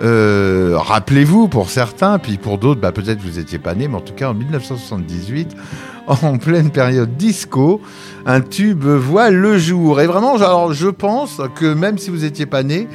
euh, 0.00 0.74
rappelez-vous 0.76 1.46
pour 1.46 1.70
certains, 1.70 2.18
puis 2.18 2.38
pour 2.38 2.58
d'autres, 2.58 2.80
bah, 2.80 2.90
peut-être 2.90 3.20
vous 3.20 3.38
n'étiez 3.38 3.60
pas 3.60 3.76
nés, 3.76 3.86
mais 3.86 3.94
en 3.94 4.00
tout 4.00 4.14
cas 4.14 4.30
en 4.30 4.34
1978, 4.34 5.54
en 6.08 6.38
pleine 6.38 6.70
période 6.70 7.16
disco, 7.16 7.80
un 8.26 8.40
tube 8.40 8.84
voit 8.84 9.30
le 9.30 9.58
jour. 9.58 10.00
Et 10.00 10.08
vraiment, 10.08 10.34
alors, 10.34 10.72
je 10.72 10.88
pense 10.88 11.40
que 11.54 11.72
même 11.72 11.98
si 11.98 12.10
vous 12.10 12.24
n'étiez 12.24 12.46
pas 12.46 12.64
né, 12.64 12.88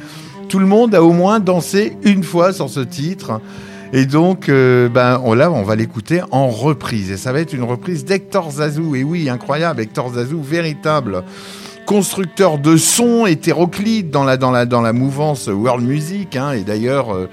tout 0.50 0.58
le 0.58 0.66
monde 0.66 0.94
a 0.94 1.02
au 1.02 1.12
moins 1.12 1.40
dansé 1.40 1.96
une 2.02 2.24
fois 2.24 2.52
sur 2.52 2.68
ce 2.68 2.80
titre. 2.80 3.40
Et 3.96 4.06
donc, 4.06 4.48
euh, 4.48 4.88
ben, 4.88 5.20
on, 5.24 5.34
là, 5.34 5.52
on 5.52 5.62
va 5.62 5.76
l'écouter 5.76 6.20
en 6.32 6.48
reprise. 6.48 7.12
Et 7.12 7.16
ça 7.16 7.32
va 7.32 7.38
être 7.38 7.52
une 7.52 7.62
reprise 7.62 8.04
d'Hector 8.04 8.50
Zazou. 8.50 8.96
Et 8.96 9.04
oui, 9.04 9.28
incroyable, 9.28 9.80
Hector 9.80 10.14
Zazou, 10.14 10.42
véritable 10.42 11.22
constructeur 11.86 12.58
de 12.58 12.76
sons 12.76 13.24
hétéroclites 13.24 14.10
dans 14.10 14.24
la, 14.24 14.36
dans 14.36 14.50
la, 14.50 14.66
dans 14.66 14.80
la 14.80 14.92
mouvance 14.92 15.46
world 15.46 15.86
music. 15.86 16.34
hein. 16.34 16.52
et 16.52 16.62
d'ailleurs, 16.62 17.14
euh, 17.14 17.28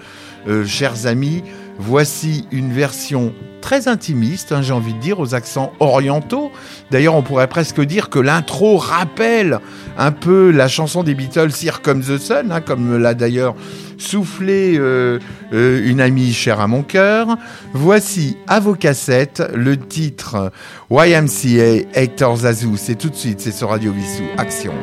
euh, 0.47 0.63
chers 0.65 1.07
amis, 1.07 1.41
Voici 1.77 2.45
une 2.51 2.71
version 2.71 3.33
très 3.61 3.87
intimiste, 3.87 4.51
hein, 4.51 4.61
j'ai 4.61 4.73
envie 4.73 4.93
de 4.93 4.99
dire, 4.99 5.19
aux 5.19 5.35
accents 5.35 5.71
orientaux. 5.79 6.51
D'ailleurs, 6.89 7.15
on 7.15 7.21
pourrait 7.21 7.47
presque 7.47 7.79
dire 7.81 8.09
que 8.09 8.19
l'intro 8.19 8.77
rappelle 8.77 9.59
un 9.97 10.11
peu 10.11 10.51
la 10.51 10.67
chanson 10.67 11.03
des 11.03 11.13
Beatles, 11.13 11.51
Here 11.61 11.81
Comes 11.81 12.01
the 12.01 12.17
Sun, 12.17 12.51
hein, 12.51 12.61
comme 12.61 12.97
l'a 12.97 13.13
d'ailleurs 13.13 13.55
soufflé 13.97 14.77
euh, 14.77 15.19
euh, 15.53 15.81
une 15.85 16.01
amie 16.01 16.33
chère 16.33 16.59
à 16.59 16.67
mon 16.67 16.81
cœur. 16.81 17.37
Voici 17.73 18.37
à 18.47 18.59
vos 18.59 18.73
cassettes 18.73 19.43
le 19.53 19.77
titre 19.77 20.51
YMCA 20.89 21.87
Hector 21.93 22.37
Zazou. 22.37 22.75
C'est 22.77 22.95
tout 22.95 23.09
de 23.09 23.15
suite, 23.15 23.39
c'est 23.39 23.53
sur 23.53 23.69
Radio 23.69 23.93
Vissou. 23.93 24.23
Action. 24.37 24.73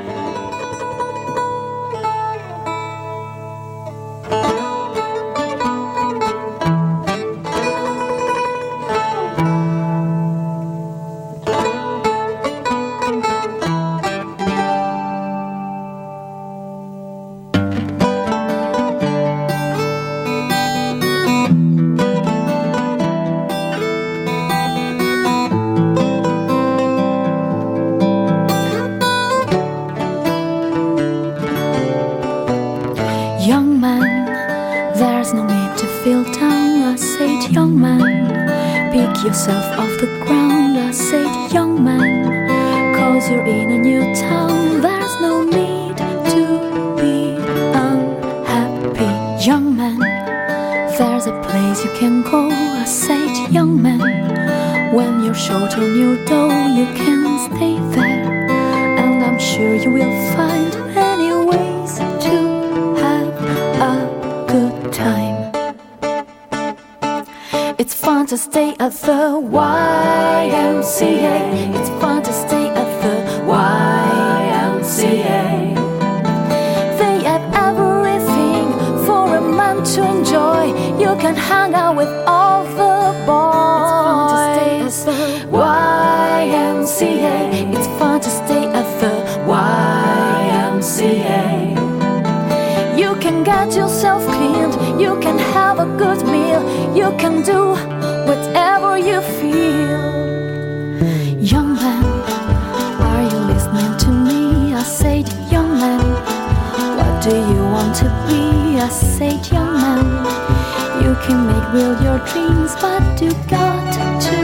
will 111.79 112.03
your 112.03 112.19
dreams, 112.31 112.73
but 112.83 113.05
you 113.23 113.31
got 113.47 113.93
to 114.29 114.38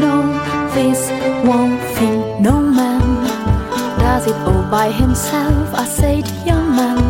know 0.00 0.22
this 0.76 1.00
one 1.56 1.76
thing. 1.96 2.18
No 2.42 2.56
man 2.60 3.06
does 3.98 4.26
it 4.26 4.38
all 4.48 4.64
by 4.70 4.88
himself. 4.90 5.66
I 5.74 5.86
said, 5.98 6.24
young 6.50 6.68
man, 6.80 7.02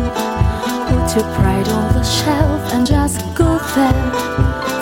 put 0.89 1.05
your 1.15 1.27
pride 1.35 1.67
on 1.79 1.87
the 1.97 2.05
shelf 2.19 2.61
and 2.73 2.87
just 2.87 3.17
go 3.41 3.49
there 3.75 4.07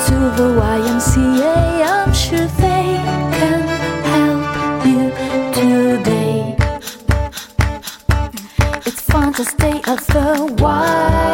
to 0.08 0.17
the 0.39 0.50
YMCA. 0.78 1.58
I'm 1.95 2.13
sure 2.13 2.48
they 2.63 2.86
can 3.39 3.62
help 4.13 4.86
you 4.91 5.04
today. 5.60 6.56
It's 8.88 9.02
fun 9.12 9.34
to 9.34 9.43
stay 9.45 9.78
at 9.93 10.02
the 10.13 10.56
Y. 10.60 11.24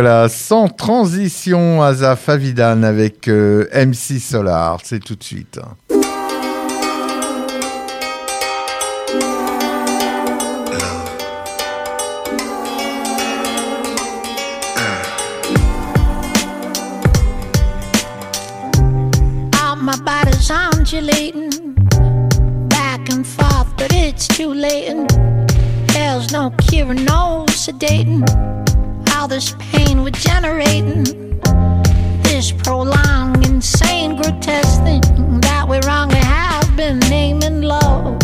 Nicolas, 0.00 0.30
sans 0.30 0.68
transition, 0.68 1.82
Aza 1.82 2.16
Favidan 2.16 2.84
avec 2.84 3.28
euh, 3.28 3.66
MC 3.74 4.18
Solar, 4.18 4.78
c'est 4.82 4.98
tout 4.98 5.14
de 5.14 5.22
suite. 5.22 5.60
it's 29.32 29.69
generating. 30.20 31.04
This 32.22 32.52
prolonged, 32.52 33.44
insane, 33.46 34.16
grotesque 34.16 34.82
thing 34.84 35.00
that 35.40 35.66
we 35.68 35.78
wrongly 35.86 36.16
have 36.18 36.76
been 36.76 36.98
naming 37.10 37.62
love. 37.62 38.18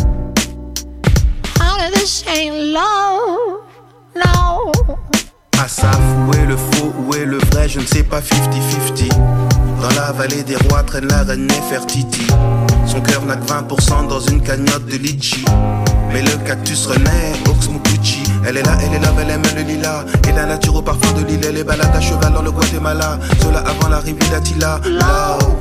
Honey, 1.57 1.91
this 1.91 2.27
ain't 2.29 2.57
love. 2.73 3.65
No. 4.15 4.73
Asaf, 5.59 5.99
où 6.27 6.33
est 6.35 6.47
le 6.47 6.57
faux, 6.57 6.93
où 6.99 7.15
est 7.15 7.25
le 7.25 7.39
vrai, 7.51 7.69
je 7.69 7.81
ne 7.81 7.87
sais 7.87 8.03
pas 8.03 8.21
50-50 8.21 9.09
Dans 9.81 10.01
la 10.01 10.13
vallée 10.13 10.43
des 10.43 10.57
rois 10.57 10.83
traîne 10.83 11.09
la 11.09 11.23
reine 11.25 11.47
Nefertiti 11.47 12.27
Son 12.87 13.01
cœur 13.01 13.25
n'a 13.25 13.37
que 13.37 13.47
20% 13.47 14.07
dans 14.07 14.21
une 14.21 14.43
cagnotte 14.43 14.87
de 14.87 14.97
litchi 14.97 15.45
Mais 16.13 16.23
le 16.23 16.37
cactus 16.47 16.87
renaît, 16.87 17.33
Ox 17.49 17.69
Elle 18.47 18.59
est 18.59 18.63
là, 18.63 18.79
elle 18.83 18.95
est 18.95 18.99
là, 19.01 19.09
elle 19.21 19.31
aime 19.31 19.43
le 19.57 19.63
lilas. 19.63 20.05
Et 20.29 20.33
la 20.33 20.47
nature 20.47 20.77
au 20.77 20.83
parfum 20.83 21.13
de 21.13 21.25
l'île, 21.25 21.45
elle 21.49 21.59
est 21.59 21.65
balade 21.65 21.95
à 21.95 22.01
cheval 22.01 22.33
dans 22.33 22.43
le 22.43 22.51
Guatemala. 22.51 23.19
Cela 23.43 23.59
avant 23.59 23.89
l'arrivée 23.89 24.29
d'Attila. 24.31 24.81
Love 24.85 25.57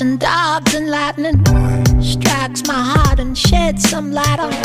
and 0.00 0.18
dogs 0.20 0.74
and 0.74 0.90
lightning 0.90 1.36
strikes 2.02 2.66
my 2.66 2.74
heart 2.74 3.18
and 3.18 3.36
sheds 3.36 3.88
some 3.88 4.12
light 4.12 4.38
on 4.38 4.55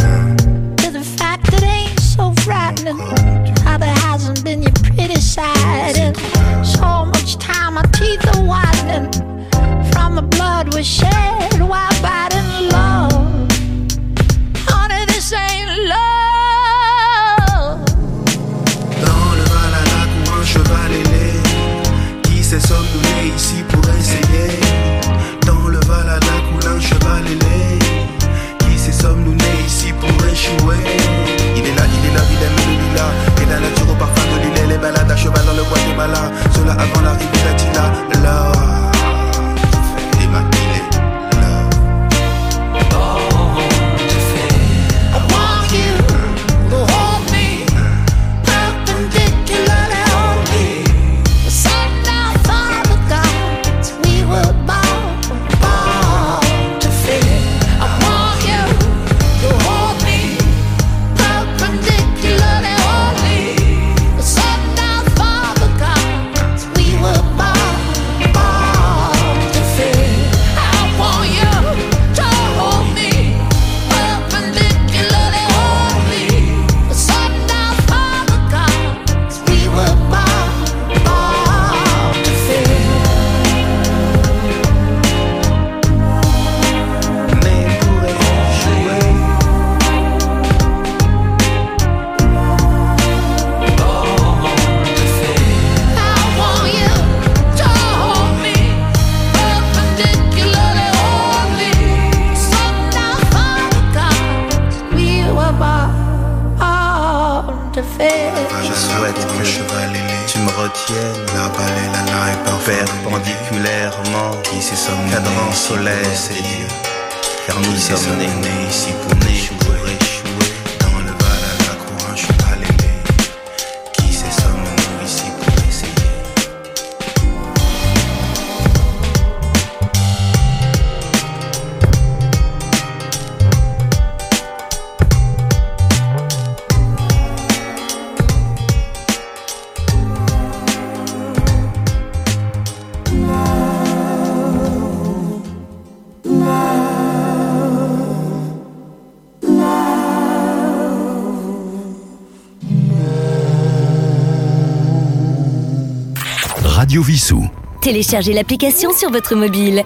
Téléchargez 157.81 158.33
l'application 158.33 158.91
sur 158.91 159.09
votre 159.09 159.35
mobile. 159.35 159.83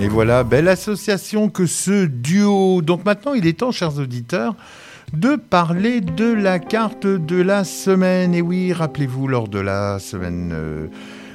Et 0.00 0.06
voilà, 0.06 0.44
belle 0.44 0.68
association 0.68 1.48
que 1.48 1.66
ce 1.66 2.06
duo. 2.06 2.82
Donc 2.82 3.04
maintenant, 3.04 3.34
il 3.34 3.48
est 3.48 3.58
temps, 3.58 3.72
chers 3.72 3.98
auditeurs, 3.98 4.54
de 5.12 5.34
parler 5.34 6.00
de 6.00 6.32
la 6.32 6.60
carte 6.60 7.04
de 7.04 7.42
la 7.42 7.64
semaine. 7.64 8.32
Et 8.32 8.42
oui, 8.42 8.72
rappelez-vous, 8.72 9.26
lors 9.26 9.48
de 9.48 9.58
la 9.58 9.98
semaine... 9.98 10.52
euh, 10.54 10.86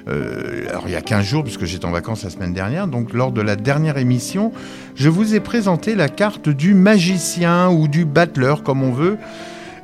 euh, 0.07 0.69
alors 0.69 0.83
il 0.85 0.91
y 0.91 0.95
a 0.95 1.01
15 1.01 1.25
jours, 1.25 1.43
puisque 1.43 1.65
j'étais 1.65 1.85
en 1.85 1.91
vacances 1.91 2.23
la 2.23 2.29
semaine 2.29 2.53
dernière, 2.53 2.87
donc 2.87 3.13
lors 3.13 3.33
de 3.33 3.41
la 3.41 3.57
dernière 3.57 3.97
émission, 3.97 4.53
je 4.95 5.09
vous 5.09 5.35
ai 5.35 5.41
présenté 5.41 5.93
la 5.93 6.07
carte 6.07 6.47
du 6.47 6.73
magicien 6.73 7.69
ou 7.69 7.89
du 7.89 8.05
battleur, 8.05 8.63
comme 8.63 8.81
on 8.81 8.93
veut. 8.93 9.17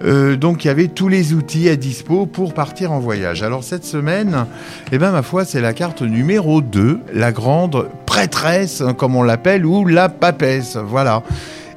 Euh, 0.04 0.36
donc 0.36 0.66
il 0.66 0.68
y 0.68 0.72
avait 0.72 0.88
tous 0.88 1.08
les 1.08 1.34
outils 1.34 1.70
à 1.70 1.76
dispo 1.76 2.26
pour 2.26 2.54
partir 2.54 2.92
en 2.92 3.00
voyage. 3.00 3.44
Alors 3.44 3.64
cette 3.64 3.86
semaine, 3.86 4.46
eh 4.92 4.98
ben 4.98 5.12
ma 5.12 5.22
foi, 5.22 5.46
c'est 5.46 5.62
la 5.62 5.74
carte 5.74 6.02
numéro 6.02 6.62
2, 6.62 7.00
la 7.14 7.32
grande 7.32 7.88
prêtresse, 8.06 8.82
hein, 8.82 8.94
comme 8.94 9.16
on 9.16 9.24
l'appelle, 9.24 9.66
ou 9.66 9.86
la 9.86 10.10
papesse, 10.10 10.78
voilà. 10.78 11.24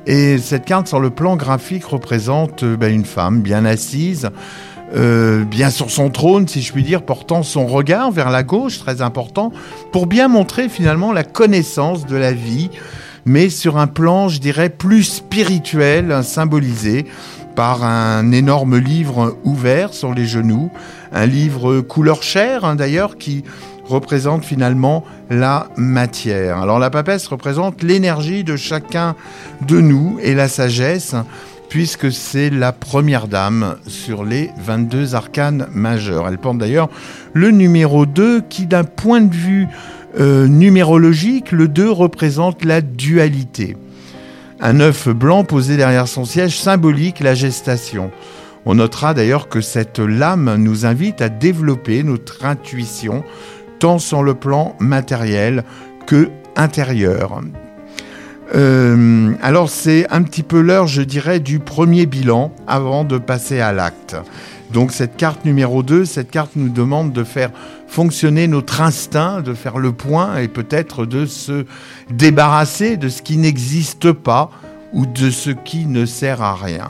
Et 0.06 0.38
cette 0.38 0.64
carte 0.64 0.88
sur 0.88 1.00
le 1.00 1.10
plan 1.10 1.36
graphique 1.36 1.84
représente 1.84 2.62
euh, 2.62 2.76
ben, 2.76 2.92
une 2.92 3.04
femme 3.04 3.40
bien 3.40 3.64
assise, 3.64 4.30
euh, 4.96 5.44
bien 5.44 5.68
sur 5.68 5.90
son 5.90 6.08
trône, 6.08 6.48
si 6.48 6.62
je 6.62 6.72
puis 6.72 6.82
dire, 6.82 7.02
portant 7.02 7.42
son 7.42 7.66
regard 7.66 8.10
vers 8.10 8.30
la 8.30 8.42
gauche, 8.42 8.78
très 8.78 9.02
important, 9.02 9.52
pour 9.92 10.06
bien 10.06 10.28
montrer 10.28 10.70
finalement 10.70 11.12
la 11.12 11.24
connaissance 11.24 12.06
de 12.06 12.16
la 12.16 12.32
vie, 12.32 12.70
mais 13.26 13.50
sur 13.50 13.76
un 13.76 13.86
plan, 13.86 14.28
je 14.28 14.40
dirais, 14.40 14.70
plus 14.70 15.04
spirituel, 15.04 16.10
hein, 16.10 16.22
symbolisé 16.22 17.04
par 17.58 17.82
un 17.82 18.30
énorme 18.30 18.78
livre 18.78 19.36
ouvert 19.42 19.92
sur 19.92 20.14
les 20.14 20.26
genoux, 20.26 20.70
un 21.10 21.26
livre 21.26 21.80
couleur 21.80 22.22
chair 22.22 22.64
hein, 22.64 22.76
d'ailleurs 22.76 23.18
qui 23.18 23.42
représente 23.84 24.44
finalement 24.44 25.02
la 25.28 25.66
matière. 25.76 26.58
Alors 26.58 26.78
la 26.78 26.90
papesse 26.90 27.26
représente 27.26 27.82
l'énergie 27.82 28.44
de 28.44 28.54
chacun 28.54 29.16
de 29.66 29.80
nous 29.80 30.20
et 30.22 30.36
la 30.36 30.46
sagesse, 30.46 31.16
puisque 31.68 32.12
c'est 32.12 32.48
la 32.48 32.70
première 32.70 33.26
dame 33.26 33.74
sur 33.88 34.24
les 34.24 34.50
22 34.64 35.16
arcanes 35.16 35.66
majeurs. 35.72 36.28
Elle 36.28 36.38
porte 36.38 36.58
d'ailleurs 36.58 36.88
le 37.32 37.50
numéro 37.50 38.06
2 38.06 38.42
qui 38.42 38.66
d'un 38.66 38.84
point 38.84 39.20
de 39.20 39.34
vue 39.34 39.66
euh, 40.20 40.46
numérologique, 40.46 41.50
le 41.50 41.66
2 41.66 41.90
représente 41.90 42.64
la 42.64 42.82
dualité. 42.82 43.76
Un 44.60 44.80
œuf 44.80 45.08
blanc 45.08 45.44
posé 45.44 45.76
derrière 45.76 46.08
son 46.08 46.24
siège 46.24 46.58
symbolique 46.58 47.20
la 47.20 47.34
gestation. 47.34 48.10
On 48.66 48.74
notera 48.74 49.14
d'ailleurs 49.14 49.48
que 49.48 49.60
cette 49.60 50.00
lame 50.00 50.56
nous 50.56 50.84
invite 50.84 51.22
à 51.22 51.28
développer 51.28 52.02
notre 52.02 52.44
intuition, 52.44 53.22
tant 53.78 53.98
sur 53.98 54.22
le 54.22 54.34
plan 54.34 54.74
matériel 54.80 55.64
que 56.06 56.28
intérieur. 56.56 57.40
Euh, 58.54 59.32
alors 59.42 59.68
c'est 59.68 60.06
un 60.10 60.22
petit 60.22 60.42
peu 60.42 60.60
l'heure, 60.60 60.86
je 60.86 61.02
dirais, 61.02 61.38
du 61.38 61.60
premier 61.60 62.06
bilan 62.06 62.52
avant 62.66 63.04
de 63.04 63.18
passer 63.18 63.60
à 63.60 63.72
l'acte. 63.72 64.16
Donc 64.72 64.92
cette 64.92 65.16
carte 65.16 65.44
numéro 65.44 65.82
2, 65.82 66.04
cette 66.04 66.30
carte 66.30 66.52
nous 66.56 66.68
demande 66.68 67.12
de 67.12 67.24
faire 67.24 67.50
fonctionner 67.86 68.48
notre 68.48 68.80
instinct, 68.80 69.40
de 69.40 69.54
faire 69.54 69.78
le 69.78 69.92
point 69.92 70.38
et 70.38 70.48
peut-être 70.48 71.06
de 71.06 71.26
se 71.26 71.64
débarrasser 72.10 72.96
de 72.96 73.08
ce 73.08 73.22
qui 73.22 73.38
n'existe 73.38 74.12
pas 74.12 74.50
ou 74.92 75.06
de 75.06 75.30
ce 75.30 75.50
qui 75.50 75.86
ne 75.86 76.04
sert 76.04 76.42
à 76.42 76.54
rien. 76.54 76.88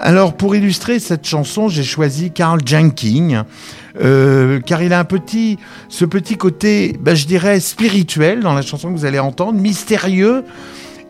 Alors 0.00 0.34
pour 0.34 0.54
illustrer 0.54 1.00
cette 1.00 1.26
chanson, 1.26 1.68
j'ai 1.68 1.82
choisi 1.82 2.30
Carl 2.30 2.60
Jenkins, 2.64 3.44
euh, 4.00 4.60
car 4.60 4.80
il 4.80 4.92
a 4.92 5.00
un 5.00 5.04
petit, 5.04 5.58
ce 5.88 6.04
petit 6.04 6.36
côté, 6.36 6.96
ben, 7.00 7.16
je 7.16 7.26
dirais, 7.26 7.58
spirituel 7.58 8.40
dans 8.40 8.54
la 8.54 8.62
chanson 8.62 8.92
que 8.92 8.96
vous 8.96 9.04
allez 9.04 9.18
entendre, 9.18 9.58
mystérieux 9.58 10.44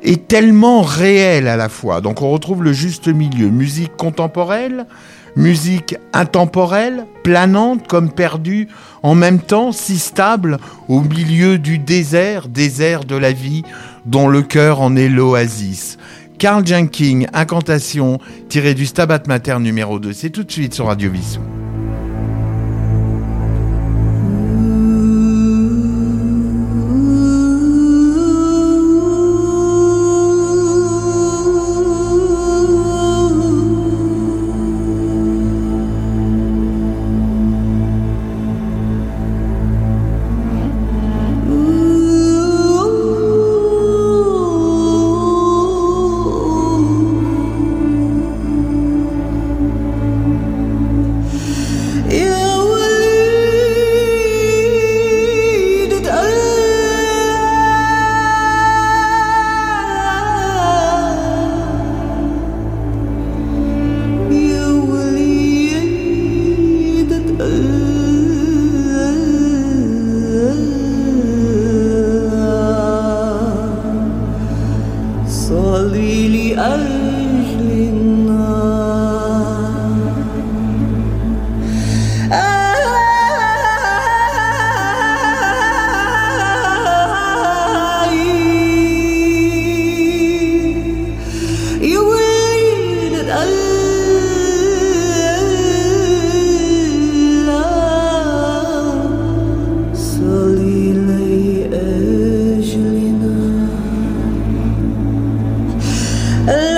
et 0.02 0.16
tellement 0.16 0.80
réel 0.80 1.48
à 1.48 1.56
la 1.56 1.68
fois. 1.68 2.00
Donc 2.00 2.22
on 2.22 2.30
retrouve 2.30 2.64
le 2.64 2.72
juste 2.72 3.08
milieu, 3.08 3.50
musique 3.50 3.94
contemporaine, 3.96 4.86
musique 5.36 5.96
intemporelle, 6.12 7.06
planante 7.22 7.86
comme 7.86 8.10
perdue, 8.10 8.68
en 9.02 9.14
même 9.14 9.40
temps 9.40 9.72
si 9.72 9.98
stable 9.98 10.58
au 10.88 11.00
milieu 11.00 11.58
du 11.58 11.78
désert, 11.78 12.48
désert 12.48 13.04
de 13.04 13.16
la 13.16 13.32
vie, 13.32 13.62
dont 14.06 14.28
le 14.28 14.42
cœur 14.42 14.80
en 14.80 14.96
est 14.96 15.08
l'oasis. 15.08 15.98
Carl 16.38 16.64
Jenkins, 16.66 17.22
Incantation, 17.32 18.20
tiré 18.48 18.74
du 18.74 18.86
Stabat 18.86 19.22
Mater 19.26 19.58
numéro 19.58 19.98
2. 19.98 20.12
C'est 20.12 20.30
tout 20.30 20.44
de 20.44 20.52
suite 20.52 20.74
sur 20.74 20.86
Radio 20.86 21.10
Vissou. 21.10 21.40
Et 106.50 106.77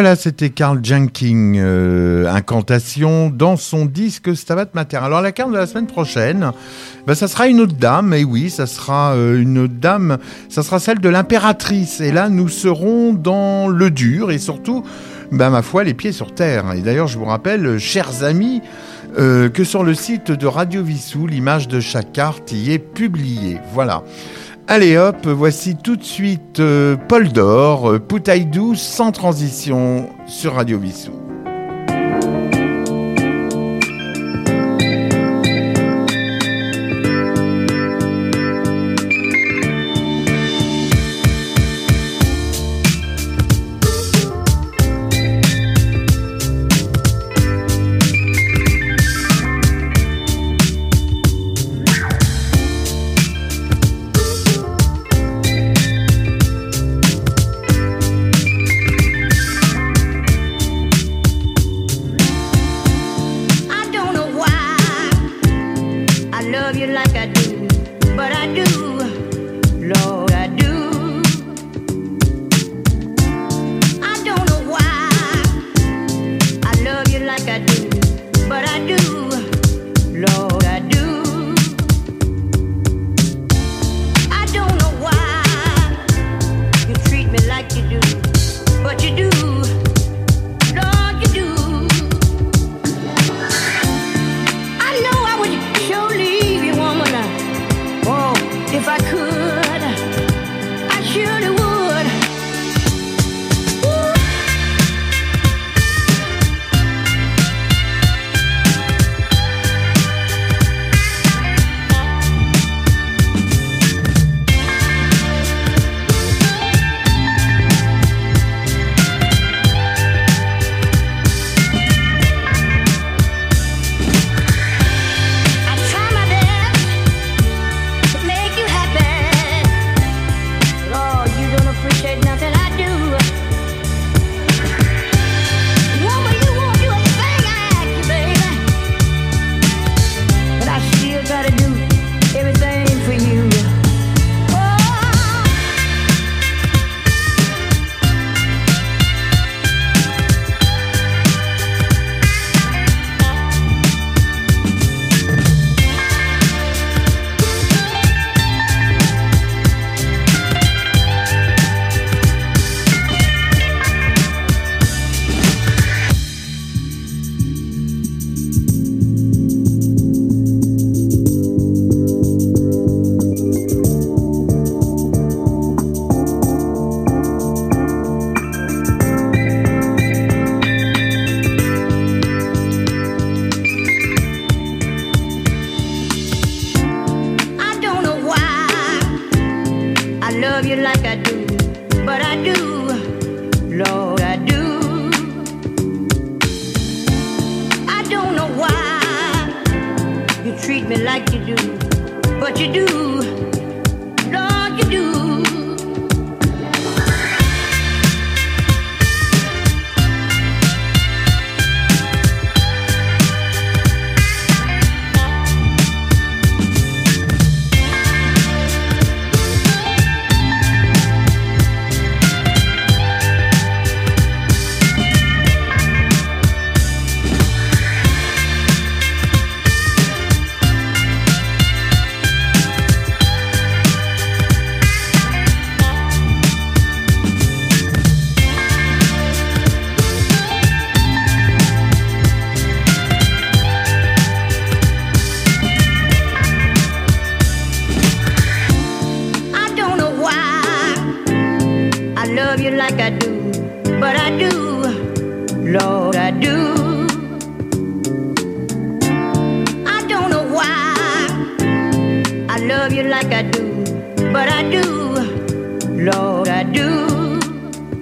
voilà, 0.00 0.14
c'était 0.14 0.50
Carl 0.50 0.78
Jenkins, 0.80 1.54
euh, 1.56 2.32
Incantation, 2.32 3.30
dans 3.30 3.56
son 3.56 3.84
disque 3.84 4.36
Stabat 4.36 4.68
Mater. 4.72 4.98
Alors 4.98 5.22
la 5.22 5.32
carte 5.32 5.50
de 5.50 5.56
la 5.56 5.66
semaine 5.66 5.88
prochaine, 5.88 6.52
ben, 7.04 7.16
ça 7.16 7.26
sera 7.26 7.48
une 7.48 7.60
autre 7.60 7.74
dame, 7.74 8.14
et 8.14 8.22
oui, 8.22 8.48
ça 8.48 8.68
sera 8.68 9.14
euh, 9.14 9.42
une 9.42 9.58
autre 9.58 9.74
dame, 9.74 10.18
ça 10.48 10.62
sera 10.62 10.78
celle 10.78 11.00
de 11.00 11.08
l'impératrice. 11.08 12.00
Et 12.00 12.12
là, 12.12 12.28
nous 12.28 12.48
serons 12.48 13.12
dans 13.12 13.66
le 13.66 13.90
dur, 13.90 14.30
et 14.30 14.38
surtout, 14.38 14.84
ben, 15.32 15.50
ma 15.50 15.62
foi, 15.62 15.82
les 15.82 15.94
pieds 15.94 16.12
sur 16.12 16.32
terre. 16.32 16.72
Et 16.76 16.80
d'ailleurs, 16.80 17.08
je 17.08 17.18
vous 17.18 17.24
rappelle, 17.24 17.80
chers 17.80 18.22
amis, 18.22 18.62
euh, 19.18 19.48
que 19.48 19.64
sur 19.64 19.82
le 19.82 19.94
site 19.94 20.30
de 20.30 20.46
Radio 20.46 20.80
Vissou, 20.80 21.26
l'image 21.26 21.66
de 21.66 21.80
chaque 21.80 22.12
carte 22.12 22.52
y 22.52 22.70
est 22.70 22.78
publiée. 22.78 23.58
Voilà. 23.72 24.04
Allez 24.70 24.98
hop, 24.98 25.26
voici 25.26 25.76
tout 25.76 25.96
de 25.96 26.04
suite 26.04 26.60
euh, 26.60 26.94
Paul 27.08 27.30
d'Or, 27.30 27.92
euh, 27.92 27.98
Poutaille 27.98 28.44
douce 28.44 28.82
sans 28.82 29.12
transition 29.12 30.10
sur 30.26 30.56
Radio 30.56 30.78
Vissou. 30.78 31.17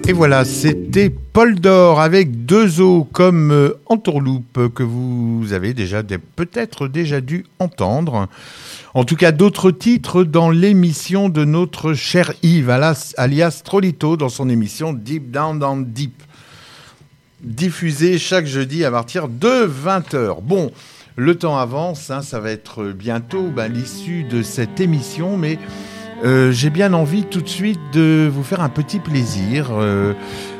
Et 0.09 0.13
voilà, 0.13 0.43
c'était 0.45 1.09
Paul 1.09 1.55
d'Or 1.59 2.01
avec 2.01 2.45
deux 2.45 2.81
os 2.81 3.05
comme 3.11 3.51
euh, 3.51 3.79
entourloupe 3.85 4.73
que 4.73 4.83
vous 4.83 5.53
avez 5.53 5.73
déjà 5.73 6.01
peut-être 6.35 6.87
déjà 6.87 7.21
dû 7.21 7.45
entendre. 7.59 8.27
En 8.93 9.03
tout 9.03 9.15
cas, 9.15 9.31
d'autres 9.31 9.71
titres 9.71 10.23
dans 10.23 10.49
l'émission 10.49 11.29
de 11.29 11.45
notre 11.45 11.93
cher 11.93 12.33
Yves, 12.43 12.69
alias 13.17 13.61
Trolito, 13.63 14.17
dans 14.17 14.29
son 14.29 14.49
émission 14.49 14.91
Deep 14.91 15.31
Down 15.31 15.59
Down 15.59 15.85
Deep. 15.85 16.23
Diffusée 17.43 18.17
chaque 18.17 18.47
jeudi 18.47 18.83
à 18.83 18.89
partir 18.89 19.27
de 19.27 19.67
20h. 19.67 20.41
Bon, 20.41 20.71
le 21.15 21.35
temps 21.35 21.55
avance, 21.55 22.09
hein, 22.09 22.23
ça 22.23 22.39
va 22.39 22.49
être 22.49 22.85
bientôt 22.85 23.43
ben, 23.55 23.71
l'issue 23.71 24.23
de 24.23 24.41
cette 24.41 24.79
émission, 24.79 25.37
mais 25.37 25.59
euh, 26.23 26.51
j'ai 26.51 26.71
bien 26.71 26.93
envie 26.93 27.25
tout 27.25 27.41
de 27.41 27.47
suite 27.47 27.79
de 27.93 28.27
vous 28.31 28.41
faire 28.41 28.61
un 28.61 28.69
petit 28.69 28.97
plaisir. 28.97 29.69
Euh, 29.71 30.13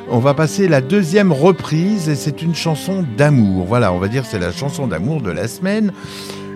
on 0.08 0.20
va 0.20 0.34
passer 0.34 0.68
la 0.68 0.80
deuxième 0.80 1.32
reprise 1.32 2.08
et 2.08 2.14
c'est 2.14 2.42
une 2.42 2.54
chanson 2.54 3.04
d'amour. 3.16 3.66
Voilà, 3.66 3.92
on 3.92 3.98
va 3.98 4.06
dire 4.06 4.24
c'est 4.24 4.38
la 4.38 4.52
chanson 4.52 4.86
d'amour 4.86 5.20
de 5.20 5.32
la 5.32 5.48
semaine. 5.48 5.92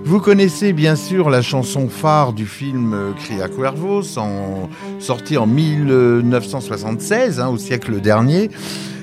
Vous 0.05 0.20
connaissez 0.20 0.72
bien 0.72 0.96
sûr 0.96 1.30
la 1.30 1.42
chanson 1.42 1.88
phare 1.88 2.32
du 2.32 2.44
film 2.46 2.92
euh, 2.92 3.12
Cria 3.12 3.48
Cuervos, 3.48 4.18
en, 4.18 4.68
sorti 4.98 5.38
en 5.38 5.46
1976, 5.46 7.38
hein, 7.40 7.48
au 7.48 7.57
siècle 7.57 8.00
dernier, 8.00 8.50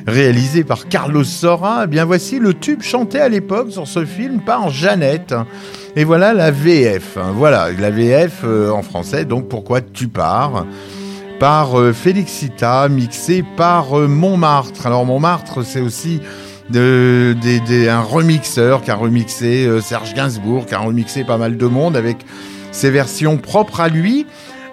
réalisé 0.06 0.64
par 0.64 0.88
Carlos 0.89 1.24
Sora. 1.24 1.82
Eh 1.86 1.88
bien 1.88 2.06
voici 2.06 2.39
le 2.39 2.54
tube 2.54 2.82
chanté 2.82 3.20
à 3.20 3.30
l'époque 3.30 3.72
sur 3.72 3.88
ce 3.88 4.06
film 4.06 4.41
par 4.41 4.70
Jeannette. 4.70 5.34
Et 5.95 6.04
voilà 6.04 6.34
la 6.34 6.52
VF. 6.52 7.18
hein. 7.18 7.32
Voilà, 7.34 7.72
la 7.72 7.91
VF 7.91 8.41
euh, 8.43 8.70
en 8.72 8.84
français, 8.84 9.24
donc 9.26 9.47
Pourquoi 9.47 9.82
tu 9.82 10.10
pars 10.10 10.66
par 11.39 11.80
euh, 11.80 11.93
Félixita, 11.93 12.89
mixé 12.89 13.43
par 13.56 13.93
Montmartre. 13.95 14.86
Alors 14.86 15.06
Montmartre, 15.06 15.64
c'est 15.64 15.80
aussi 15.82 16.20
de, 16.70 17.89
un 17.89 18.01
remixeur 18.01 18.82
qui 18.82 18.91
a 18.91 18.95
remixé 18.95 19.65
euh, 19.65 19.82
Serge 19.82 20.13
Gainsbourg, 20.13 20.65
qui 20.65 20.76
a 20.76 20.80
remixé 20.80 21.24
pas 21.24 21.38
mal 21.38 21.57
de 21.57 21.65
monde 21.65 21.95
avec 21.95 22.17
ses 22.72 22.89
versions 22.89 23.38
propres 23.38 23.80
à 23.80 23.89
lui. 23.89 24.26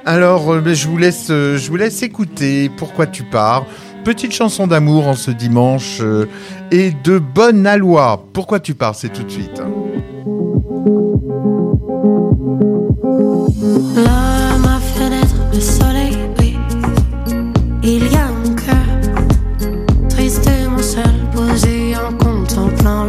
Alors, 0.05 0.55
euh, 0.55 0.61
ben, 0.61 0.74
je, 0.74 0.86
vous 0.86 0.99
laisse, 0.99 1.28
euh, 1.30 1.57
je 1.57 1.68
vous 1.68 1.76
laisse 1.76 2.03
écouter 2.03 2.70
Pourquoi 2.76 3.07
tu 3.07 3.22
pars. 3.22 3.66
Petite 4.05 4.32
chanson 4.32 4.66
d'amour 4.66 5.09
en 5.09 5.14
ce 5.14 5.32
dimanche 5.32 6.01
et 6.70 6.92
de 7.03 7.18
bonne 7.18 7.66
aloi. 7.66 8.24
Pourquoi 8.32 8.61
tu 8.61 8.74
pars, 8.74 8.94
c'est 8.94 9.09
tout 9.09 9.24
de 9.24 9.30
suite. 9.30 9.61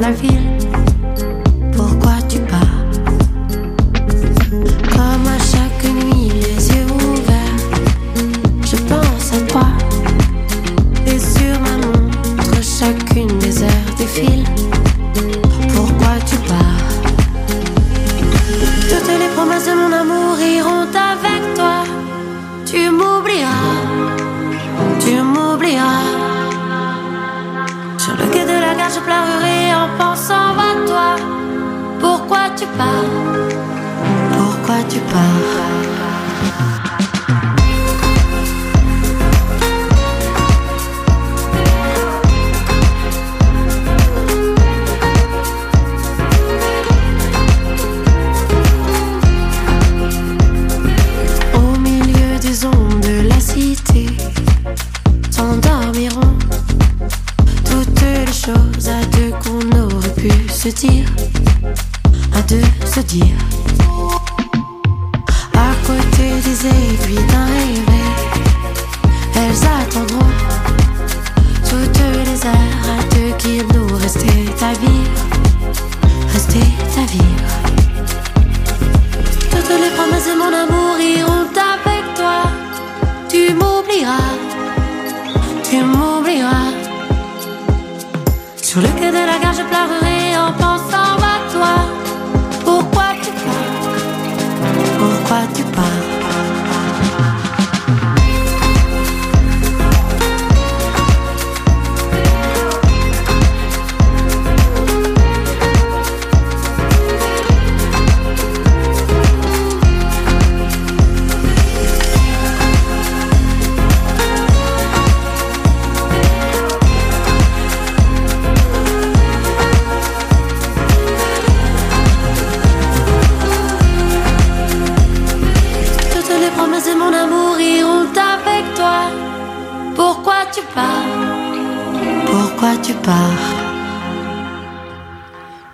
La 0.07 0.13
ville. 0.13 0.46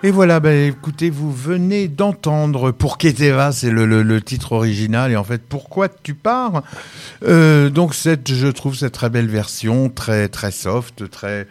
Et 0.06 0.10
voilà, 0.10 0.38
bah, 0.38 0.52
écoutez, 0.54 1.08
vous 1.08 1.32
venez 1.32 1.88
d'entendre 1.88 2.72
Pour 2.72 2.98
Keteva, 2.98 3.52
c'est 3.52 3.70
le, 3.70 3.86
le- 3.86 4.02
le 4.02 4.20
titre 4.20 4.52
original, 4.52 5.10
et 5.10 5.16
en 5.16 5.24
fait, 5.24 5.40
Pourquoi 5.48 5.88
tu 5.88 6.12
pars 6.12 6.62
Euh, 7.26 7.70
Donc, 7.70 7.94
cette, 7.94 8.30
je 8.30 8.48
trouve 8.48 8.76
cette 8.76 8.92
très 8.92 9.08
belle 9.08 9.28
version, 9.28 9.88
très 9.88 10.28
très 10.28 10.50
soft, 10.50 11.08
très 11.08 11.46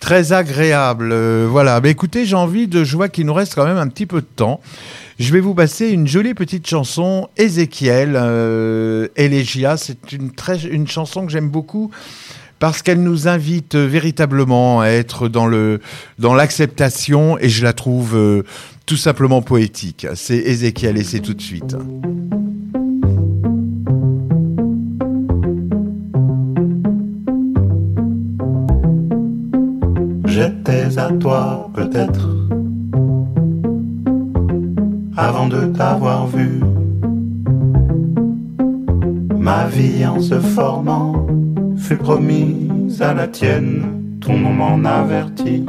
très 0.00 0.32
agréable. 0.32 1.10
Euh, 1.12 1.46
voilà, 1.48 1.78
bah, 1.80 1.90
écoutez, 1.90 2.26
j'ai 2.26 2.34
envie 2.34 2.66
de, 2.66 2.82
je 2.82 2.96
vois 2.96 3.08
qu'il 3.08 3.24
nous 3.24 3.34
reste 3.34 3.54
quand 3.54 3.66
même 3.66 3.76
un 3.78 3.86
petit 3.86 4.06
peu 4.06 4.20
de 4.20 4.26
temps. 4.26 4.60
Je 5.20 5.32
vais 5.32 5.38
vous 5.40 5.54
passer 5.54 5.90
une 5.90 6.08
jolie 6.08 6.34
petite 6.34 6.66
chanson, 6.66 7.28
Ézéchiel, 7.36 8.14
euh, 8.16 9.06
Elegia. 9.14 9.76
C'est 9.76 10.10
une, 10.10 10.32
très, 10.32 10.64
une 10.64 10.88
chanson 10.88 11.24
que 11.24 11.30
j'aime 11.30 11.50
beaucoup 11.50 11.92
parce 12.62 12.80
qu'elle 12.80 13.02
nous 13.02 13.26
invite 13.26 13.74
véritablement 13.74 14.82
à 14.82 14.86
être 14.86 15.26
dans 15.26 15.48
le 15.48 15.80
dans 16.20 16.32
l'acceptation 16.32 17.36
et 17.40 17.48
je 17.48 17.64
la 17.64 17.72
trouve 17.72 18.14
euh, 18.14 18.44
tout 18.86 18.96
simplement 18.96 19.42
poétique. 19.42 20.06
C'est 20.14 20.36
Ézéchiel 20.36 20.96
et 20.96 21.02
c'est 21.02 21.18
tout 21.18 21.34
de 21.34 21.42
suite. 21.42 21.74
J'étais 30.26 30.96
à 31.00 31.10
toi 31.18 31.68
peut-être 31.74 32.28
avant 35.16 35.48
de 35.48 35.66
t'avoir 35.76 36.28
vu. 36.28 36.60
Ma 39.36 39.66
vie 39.66 40.06
en 40.06 40.20
se 40.20 40.38
formant 40.38 41.26
fut 41.92 41.98
promise 41.98 43.02
à 43.02 43.12
la 43.12 43.28
tienne. 43.28 44.18
Ton 44.20 44.38
nom 44.38 44.52
m'en 44.52 44.82
avertit 44.84 45.64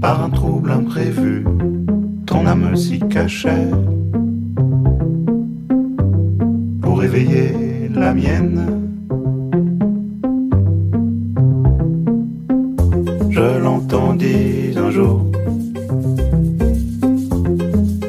par 0.00 0.24
un 0.24 0.30
trouble 0.30 0.70
imprévu. 0.70 1.44
Ton 2.24 2.46
âme 2.46 2.74
s'y 2.76 2.98
cachait 3.00 3.70
pour 6.80 7.04
éveiller 7.04 7.90
la 7.94 8.14
mienne. 8.14 8.80
Je 13.30 13.58
l'entendis 13.62 14.74
un 14.76 14.90
jour 14.90 15.26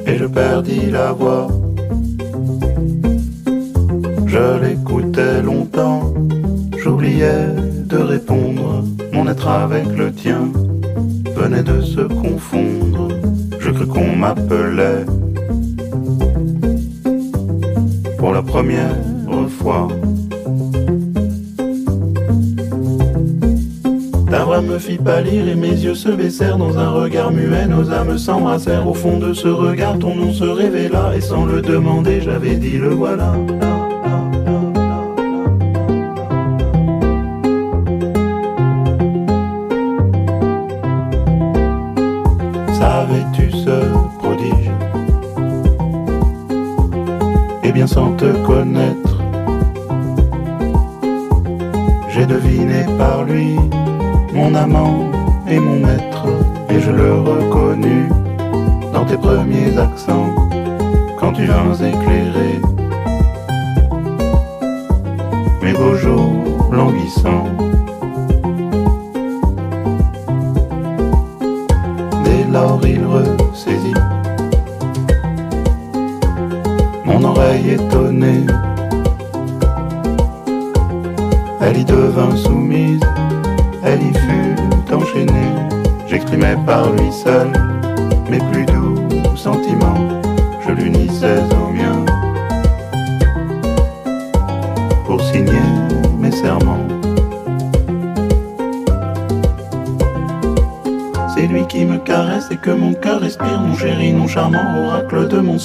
et 0.07 0.17
je 0.17 0.25
perdis 0.25 0.89
la 0.89 1.11
voix. 1.11 1.47
Je 4.25 4.45
l'écoutais 4.63 5.41
longtemps, 5.41 6.04
de 7.05 7.97
répondre. 7.97 8.83
Mon 9.13 9.27
être 9.27 9.47
avec 9.47 9.85
le 9.95 10.11
tien 10.11 10.51
venait 11.35 11.61
de 11.61 11.79
se 11.81 12.01
confondre. 12.01 13.09
Je 13.59 13.69
crus 13.69 13.87
qu'on 13.87 14.15
m'appelait 14.15 15.05
pour 18.17 18.33
la 18.33 18.41
première 18.41 18.95
fois. 19.59 19.87
Ta 24.31 24.43
voix 24.43 24.61
me 24.61 24.79
fit 24.79 24.97
pâlir 24.97 25.47
et 25.47 25.55
mes 25.55 25.69
yeux 25.69 25.95
se 25.95 26.09
baissèrent 26.09 26.57
dans 26.57 26.75
un 26.79 26.89
regard 26.89 27.31
muet. 27.31 27.67
Nos 27.67 27.91
âmes 27.91 28.17
s'embrassèrent 28.17 28.87
au 28.87 28.95
fond 28.95 29.19
de 29.19 29.31
ce 29.33 29.47
regard. 29.47 29.99
Ton 29.99 30.15
nom 30.15 30.33
se 30.33 30.43
révéla 30.43 31.15
et 31.15 31.21
sans 31.21 31.45
le 31.45 31.61
demander, 31.61 32.19
j'avais 32.21 32.55
dit 32.55 32.77
le 32.79 32.89
voilà. 32.89 33.33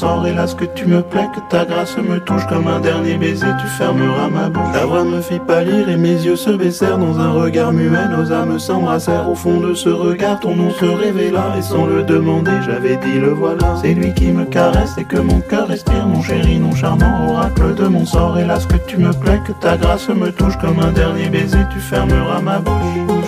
Sort. 0.00 0.26
Hélas 0.26 0.54
que 0.54 0.64
tu 0.64 0.86
me 0.86 1.02
plais, 1.02 1.28
que 1.34 1.40
ta 1.50 1.64
grâce 1.64 1.96
me 1.98 2.18
touche 2.20 2.46
comme 2.46 2.68
un 2.68 2.80
dernier 2.80 3.16
baiser, 3.16 3.52
tu 3.60 3.66
fermeras 3.78 4.28
ma 4.28 4.48
bouche. 4.48 4.72
Ta 4.72 4.86
voix 4.86 5.04
me 5.04 5.20
fit 5.20 5.40
pâlir 5.46 5.88
et 5.88 5.96
mes 5.96 6.18
yeux 6.26 6.36
se 6.36 6.50
baissèrent 6.50 6.98
dans 6.98 7.18
un 7.18 7.32
regard 7.32 7.72
muet. 7.72 8.08
Nos 8.16 8.32
âmes 8.32 8.58
s'embrassèrent 8.58 9.28
au 9.28 9.34
fond 9.34 9.60
de 9.60 9.74
ce 9.74 9.90
regard, 9.90 10.40
ton 10.40 10.56
nom 10.56 10.70
se 10.70 10.84
révéla 10.84 11.44
et 11.58 11.62
sans 11.62 11.86
le 11.86 12.02
demander, 12.02 12.56
j'avais 12.66 12.96
dit 12.96 13.18
le 13.18 13.30
voilà. 13.30 13.76
C'est 13.80 13.94
lui 13.94 14.12
qui 14.14 14.28
me 14.28 14.44
caresse 14.44 14.96
et 14.96 15.04
que 15.04 15.18
mon 15.18 15.40
cœur 15.40 15.68
respire, 15.68 16.06
mon 16.06 16.22
chéri, 16.22 16.58
mon 16.58 16.74
charmant 16.74 17.14
oracle 17.30 17.74
de 17.74 17.86
mon 17.86 18.06
sort. 18.06 18.38
Hélas 18.38 18.66
que 18.66 18.78
tu 18.86 18.96
me 18.96 19.12
plais, 19.12 19.40
que 19.46 19.52
ta 19.52 19.76
grâce 19.76 20.08
me 20.08 20.30
touche 20.32 20.56
comme 20.58 20.80
un 20.80 20.92
dernier 20.92 21.28
baiser, 21.28 21.64
tu 21.72 21.78
fermeras 21.78 22.40
ma 22.40 22.58
bouche, 22.58 23.19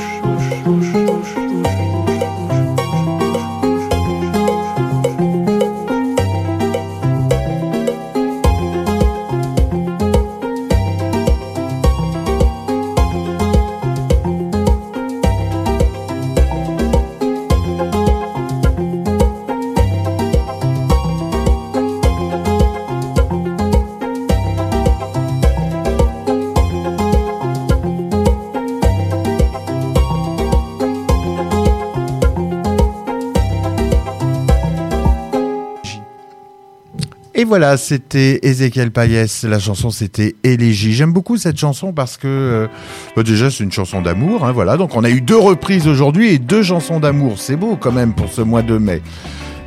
voilà, 37.53 37.77
c'était 37.77 38.39
Ezekiel 38.45 38.91
Payès. 38.91 39.45
La 39.45 39.59
chanson, 39.59 39.91
c'était 39.91 40.37
Élégie. 40.43 40.95
J'aime 40.95 41.13
beaucoup 41.13 41.37
cette 41.37 41.59
chanson 41.59 41.93
parce 41.93 42.17
que, 42.17 42.27
euh, 42.27 42.67
bah, 43.15 43.23
déjà, 43.23 43.51
c'est 43.51 43.63
une 43.63 43.71
chanson 43.71 44.01
d'amour. 44.01 44.47
Hein, 44.47 44.53
voilà, 44.53 44.79
donc 44.79 44.97
on 44.97 45.05
a 45.05 45.11
eu 45.11 45.21
deux 45.21 45.37
reprises 45.37 45.87
aujourd'hui 45.87 46.31
et 46.31 46.39
deux 46.39 46.63
chansons 46.63 46.99
d'amour. 46.99 47.39
C'est 47.39 47.57
beau 47.57 47.77
quand 47.77 47.93
même 47.93 48.15
pour 48.15 48.33
ce 48.33 48.41
mois 48.41 48.63
de 48.63 48.79
mai. 48.79 49.03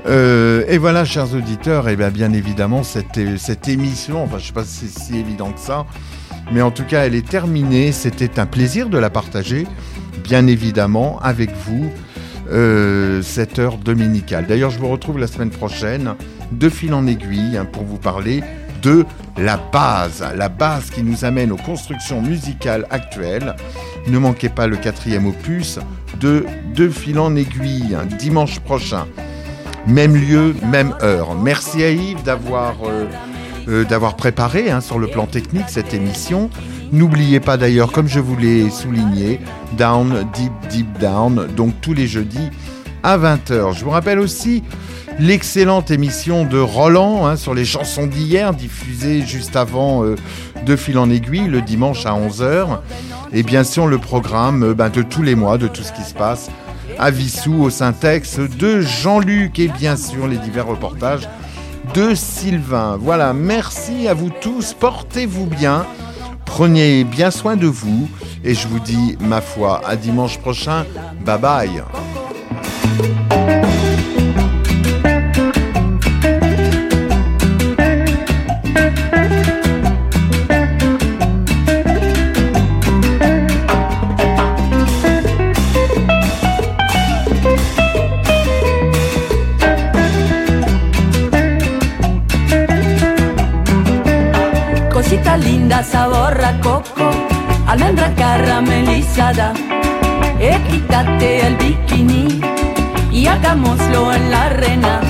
Euh, 0.08 0.64
et 0.68 0.80
voilà, 0.80 1.06
chers 1.06 1.36
auditeurs, 1.36 1.88
et 1.88 1.96
bien, 1.96 2.10
bien 2.10 2.34
évidemment, 2.34 2.82
cette, 2.82 3.20
cette 3.38 3.68
émission, 3.68 4.24
enfin, 4.24 4.40
je 4.40 4.48
sais 4.48 4.54
pas 4.54 4.64
si 4.64 4.88
c'est 4.88 5.00
si 5.00 5.18
évident 5.20 5.52
que 5.52 5.60
ça, 5.60 5.86
mais 6.52 6.64
en 6.64 6.72
tout 6.72 6.86
cas, 6.86 7.06
elle 7.06 7.14
est 7.14 7.30
terminée. 7.30 7.92
C'était 7.92 8.40
un 8.40 8.48
plaisir 8.48 8.90
de 8.90 8.98
la 8.98 9.12
partager, 9.12 9.68
bien 10.24 10.48
évidemment, 10.48 11.20
avec 11.22 11.52
vous, 11.68 11.92
euh, 12.52 13.22
cette 13.22 13.60
heure 13.60 13.78
dominicale. 13.78 14.48
D'ailleurs, 14.48 14.72
je 14.72 14.80
vous 14.80 14.90
retrouve 14.90 15.20
la 15.20 15.28
semaine 15.28 15.52
prochaine, 15.52 16.16
de 16.52 16.70
fil 16.70 16.94
en 16.94 17.08
aiguille, 17.08 17.58
hein, 17.58 17.66
pour 17.66 17.84
vous 17.84 17.98
parler 17.98 18.44
de 18.82 19.06
la 19.38 19.58
base, 19.58 20.24
la 20.36 20.50
base 20.50 20.92
qui 20.92 21.04
nous 21.04 21.26
amène 21.26 21.52
aux 21.52 21.58
constructions 21.58 22.22
musicales 22.22 22.86
actuelles. 22.92 23.56
Ne 24.08 24.20
manquez 24.20 24.50
pas 24.50 24.68
le 24.68 24.78
quatrième 24.78 25.26
opus 25.26 25.80
de 26.20 26.46
De 26.76 26.90
fil 26.90 27.20
en 27.20 27.36
aiguille, 27.36 27.96
hein, 27.96 28.06
dimanche 28.20 28.60
prochain. 28.60 29.08
Même 29.88 30.16
lieu, 30.16 30.56
même 30.64 30.94
heure. 31.02 31.36
Merci 31.36 31.84
à 31.84 31.92
Yves 31.92 32.24
d'avoir 32.24 32.76
euh, 32.86 33.06
euh, 33.68 34.12
préparé 34.18 34.72
hein, 34.72 34.82
sur 34.82 35.00
le 35.00 35.08
plan 35.08 35.26
technique 35.26 35.66
cette 35.68 35.94
émission. 35.94 36.50
N'oubliez 36.92 37.40
pas 37.40 37.58
d'ailleurs, 37.58 37.92
comme 37.92 38.08
je 38.08 38.20
vous 38.20 38.38
l'ai 38.38 38.70
souligné, 38.70 39.40
Down, 39.78 40.26
Deep, 40.34 40.54
Deep 40.70 41.00
Down, 41.00 41.48
donc 41.56 41.74
tous 41.82 41.94
les 41.94 42.08
jeudis 42.08 42.50
à 43.04 43.18
20h. 43.18 43.78
Je 43.78 43.84
vous 43.84 43.92
rappelle 43.92 44.20
aussi 44.20 44.64
l'excellente 45.20 45.92
émission 45.92 46.46
de 46.46 46.60
Roland 46.60 47.26
hein, 47.26 47.36
sur 47.36 47.54
les 47.54 47.66
chansons 47.66 48.08
d'hier, 48.08 48.54
diffusée 48.54 49.22
juste 49.26 49.56
avant 49.56 50.04
euh, 50.04 50.16
De 50.66 50.76
fil 50.76 50.98
en 50.98 51.10
aiguille, 51.10 51.48
le 51.48 51.62
dimanche 51.62 52.06
à 52.06 52.12
11h. 52.12 52.80
Et 53.34 53.44
bien 53.44 53.64
sûr, 53.64 53.88
le 53.88 53.98
programme 53.98 54.64
euh, 54.64 54.74
ben, 54.74 54.90
de 54.90 55.02
tous 55.02 55.22
les 55.22 55.36
mois, 55.36 55.58
de 55.58 55.68
tout 55.68 55.84
ce 55.84 55.92
qui 55.92 56.04
se 56.04 56.14
passe 56.14 56.50
à 57.00 57.12
Vissou, 57.12 57.64
au 57.64 57.70
Syntex, 57.70 58.40
de 58.40 58.82
Jean-Luc 58.82 59.60
et 59.60 59.68
bien 59.68 59.98
sûr 59.98 60.28
les 60.28 60.38
divers 60.38 60.68
reportages 60.68 61.28
de 61.94 62.16
Sylvain. 62.16 62.98
Voilà, 63.00 63.34
merci 63.34 64.08
à 64.08 64.14
vous 64.14 64.30
tous, 64.42 64.74
portez-vous 64.74 65.46
bien, 65.46 65.86
prenez 66.46 67.04
bien 67.04 67.32
soin 67.32 67.56
de 67.56 67.68
vous 67.68 68.10
et 68.44 68.54
je 68.54 68.68
vous 68.68 68.80
dis, 68.80 69.18
ma 69.20 69.42
foi, 69.42 69.82
à 69.86 69.96
dimanche 69.96 70.38
prochain, 70.40 70.86
bye 71.26 71.40
bye. 71.40 71.84
Quítate 100.70 101.48
el 101.48 101.56
bikini 101.58 102.40
y 103.12 103.26
hagámoslo 103.26 104.14
en 104.14 104.30
la 104.30 104.44
arena. 104.44 105.02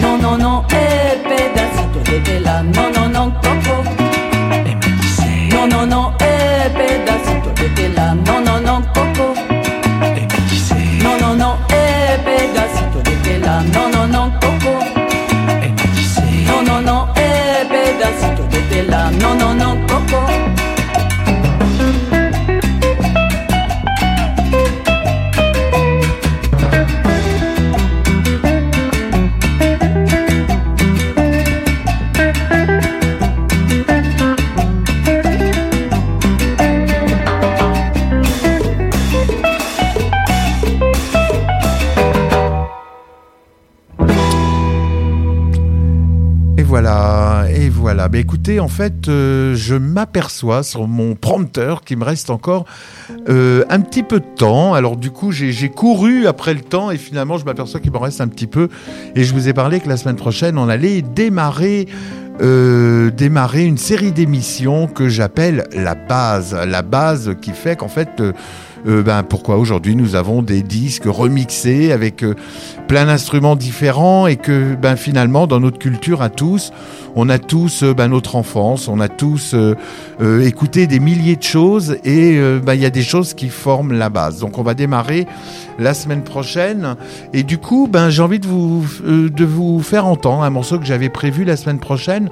No, 0.00 0.16
no, 0.16 0.38
no, 0.38 0.64
eh, 0.70 1.22
pedacito 1.28 2.10
de 2.10 2.20
tela. 2.20 2.62
No, 2.62 2.95
Écoutez, 48.18 48.60
en 48.60 48.68
fait, 48.68 49.08
euh, 49.08 49.54
je 49.54 49.74
m'aperçois 49.74 50.62
sur 50.62 50.88
mon 50.88 51.14
prompteur 51.14 51.82
qu'il 51.82 51.98
me 51.98 52.04
reste 52.04 52.30
encore 52.30 52.64
euh, 53.28 53.62
un 53.68 53.80
petit 53.80 54.02
peu 54.02 54.20
de 54.20 54.24
temps. 54.24 54.72
Alors 54.72 54.96
du 54.96 55.10
coup, 55.10 55.32
j'ai 55.32 55.68
couru 55.68 56.26
après 56.26 56.54
le 56.54 56.62
temps 56.62 56.90
et 56.90 56.96
finalement, 56.96 57.36
je 57.36 57.44
m'aperçois 57.44 57.78
qu'il 57.78 57.92
me 57.92 57.98
reste 57.98 58.22
un 58.22 58.28
petit 58.28 58.46
peu. 58.46 58.70
Et 59.16 59.24
je 59.24 59.34
vous 59.34 59.50
ai 59.50 59.52
parlé 59.52 59.80
que 59.80 59.88
la 59.90 59.98
semaine 59.98 60.16
prochaine, 60.16 60.56
on 60.56 60.70
allait 60.70 61.02
démarrer. 61.02 61.88
euh, 62.40 63.10
démarrer 63.10 63.64
une 63.64 63.78
série 63.78 64.12
d'émissions 64.12 64.88
que 64.88 65.08
j'appelle 65.08 65.66
la 65.72 65.94
base, 65.94 66.54
la 66.54 66.82
base 66.82 67.34
qui 67.40 67.52
fait 67.52 67.76
qu'en 67.76 67.88
fait, 67.88 68.22
ben 68.84 69.22
pourquoi 69.22 69.56
aujourd'hui 69.56 69.96
nous 69.96 70.16
avons 70.16 70.42
des 70.42 70.62
disques 70.62 71.06
remixés 71.06 71.92
avec 71.92 72.22
plein 72.88 73.06
d'instruments 73.06 73.56
différents 73.56 74.26
et 74.26 74.36
que 74.36 74.74
ben 74.74 74.96
finalement 74.96 75.46
dans 75.46 75.60
notre 75.60 75.78
culture 75.78 76.20
à 76.20 76.28
tous, 76.28 76.72
on 77.16 77.28
a 77.30 77.38
tous 77.38 77.82
euh, 77.82 77.94
ben, 77.94 78.08
notre 78.08 78.36
enfance, 78.36 78.86
on 78.88 79.00
a 79.00 79.08
tous 79.08 79.54
euh, 79.54 79.74
euh, 80.20 80.42
écouté 80.42 80.86
des 80.86 81.00
milliers 81.00 81.36
de 81.36 81.42
choses 81.42 81.96
et 82.04 82.38
ben, 82.62 82.74
il 82.74 82.80
y 82.82 82.86
a 82.86 82.90
des 82.90 83.02
choses 83.02 83.34
qui 83.34 83.48
forment 83.48 83.92
la 83.92 84.10
base. 84.10 84.38
Donc 84.38 84.58
on 84.58 84.62
va 84.62 84.74
démarrer 84.74 85.26
la 85.78 85.94
semaine 85.94 86.22
prochaine 86.22 86.96
et 87.32 87.42
du 87.42 87.58
coup 87.58 87.88
ben 87.90 88.08
j'ai 88.08 88.22
envie 88.22 88.38
de 88.38 88.46
vous 89.44 89.80
faire 89.82 90.06
entendre 90.06 90.42
un 90.42 90.50
morceau 90.50 90.78
que 90.78 90.86
j'avais 90.86 91.08
prévu 91.08 91.44
la 91.44 91.56
semaine 91.56 91.78
prochaine. 91.78 92.30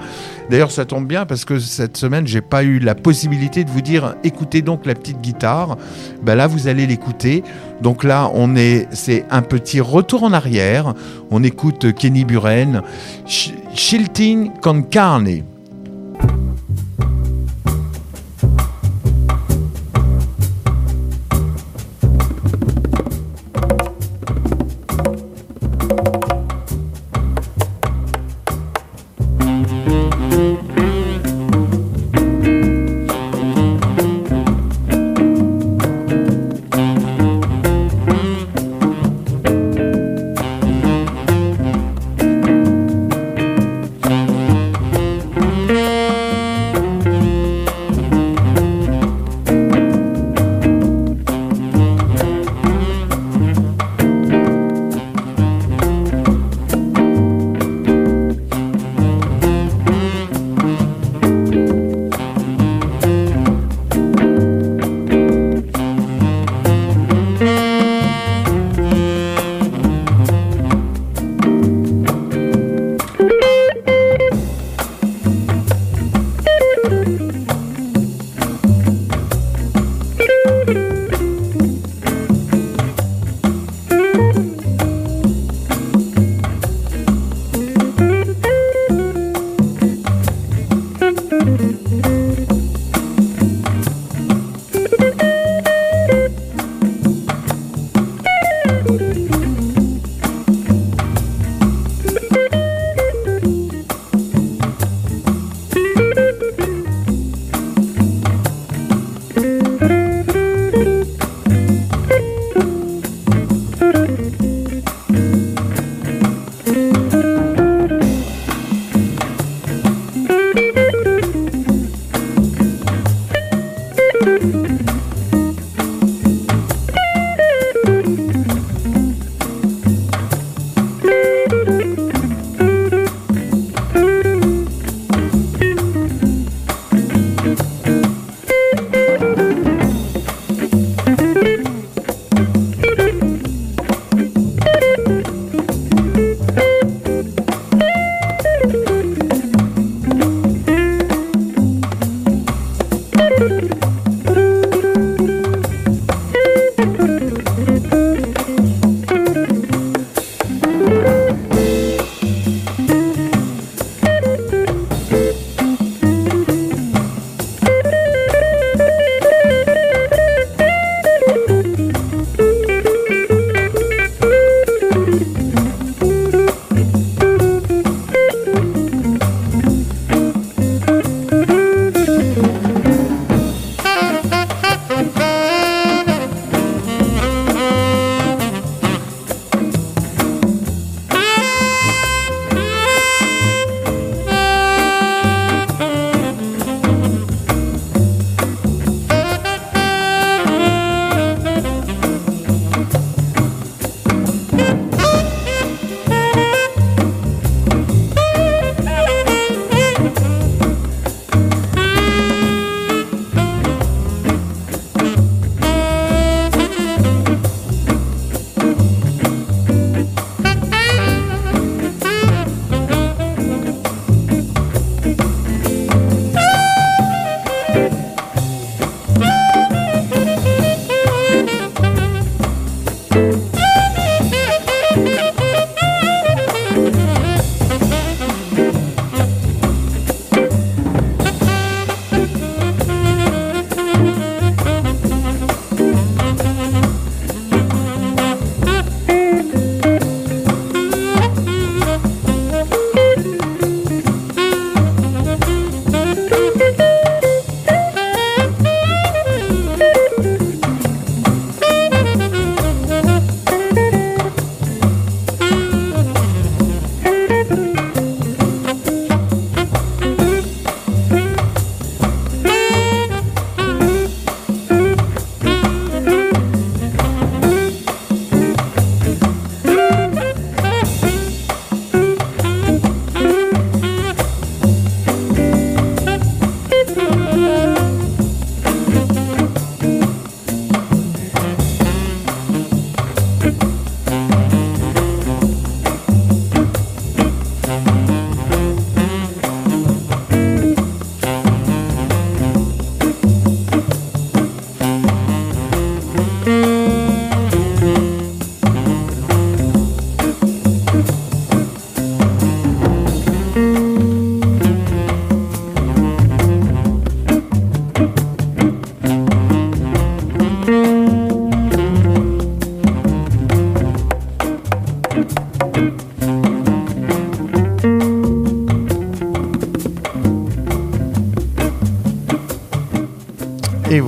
D'ailleurs 0.50 0.70
ça 0.70 0.84
tombe 0.84 1.06
bien 1.06 1.26
parce 1.26 1.44
que 1.44 1.58
cette 1.58 1.96
semaine 1.96 2.26
j'ai 2.26 2.40
pas 2.40 2.62
eu 2.62 2.78
la 2.78 2.94
possibilité 2.94 3.64
de 3.64 3.70
vous 3.70 3.80
dire 3.80 4.14
écoutez 4.24 4.62
donc 4.62 4.86
la 4.86 4.94
petite 4.94 5.20
guitare. 5.20 5.76
Ben 6.22 6.34
là 6.34 6.46
vous 6.46 6.68
allez 6.68 6.86
l'écouter. 6.86 7.42
Donc 7.82 8.04
là 8.04 8.30
on 8.34 8.54
est 8.56 8.86
c'est 8.92 9.24
un 9.30 9.42
petit 9.42 9.80
retour 9.80 10.22
en 10.22 10.32
arrière. 10.32 10.94
On 11.30 11.42
écoute 11.42 11.92
Kenny 11.94 12.24
Buren, 12.24 12.82
Sh- 13.26 13.52
Shilting 13.74 14.50
con 14.60 14.73
carne. 14.82 15.53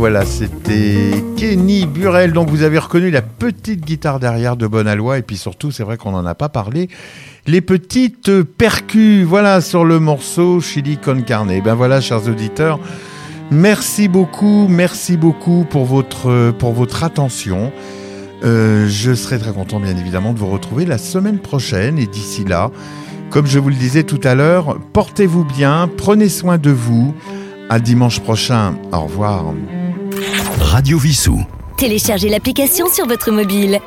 Voilà, 0.09 0.25
c'était 0.25 1.25
Kenny 1.37 1.85
Burel. 1.85 2.33
Donc 2.33 2.49
vous 2.49 2.63
avez 2.63 2.79
reconnu 2.79 3.11
la 3.11 3.23
petite 3.23 3.85
guitare 3.85 4.21
derrière 4.21 4.57
de 4.57 4.69
Bonalois. 4.69 5.19
Et 5.19 5.23
puis 5.23 5.37
surtout, 5.37 5.73
c'est 5.73 5.83
vrai 5.83 5.97
qu'on 5.97 6.13
n'en 6.13 6.25
a 6.25 6.37
pas 6.37 6.49
parlé. 6.49 6.89
Les 7.49 7.61
petites 7.61 8.43
percus, 8.43 9.25
voilà, 9.25 9.61
sur 9.61 9.85
le 9.85 9.99
morceau 9.99 10.61
Chili 10.61 10.97
con 10.97 11.23
carne. 11.23 11.61
Ben 11.61 11.75
voilà, 11.75 12.01
chers 12.01 12.29
auditeurs. 12.29 12.79
Merci 13.51 14.07
beaucoup, 14.07 14.69
merci 14.69 15.17
beaucoup 15.17 15.67
pour 15.69 15.85
votre, 15.87 16.53
pour 16.53 16.73
votre 16.73 17.03
attention. 17.03 17.73
Euh, 18.45 18.87
je 18.89 19.13
serai 19.13 19.41
très 19.41 19.53
content, 19.53 19.81
bien 19.81 19.97
évidemment, 19.97 20.33
de 20.33 20.39
vous 20.39 20.51
retrouver 20.51 20.87
la 20.87 20.99
semaine 20.99 21.41
prochaine. 21.41 21.99
Et 21.99 22.07
d'ici 22.07 22.45
là, 22.45 22.71
comme 23.31 23.49
je 23.49 23.59
vous 23.59 23.71
le 23.71 23.75
disais 23.75 24.05
tout 24.05 24.21
à 24.23 24.37
l'heure, 24.37 24.79
portez-vous 24.93 25.45
bien, 25.45 25.91
prenez 25.97 26.29
soin 26.29 26.59
de 26.59 26.71
vous. 26.71 27.13
À 27.69 27.81
dimanche 27.81 28.21
prochain. 28.21 28.77
Au 28.93 29.01
revoir. 29.01 29.47
Radio 30.61 30.99
Vissou. 30.99 31.45
Téléchargez 31.77 32.29
l'application 32.29 32.87
sur 32.93 33.07
votre 33.07 33.31
mobile. 33.31 33.81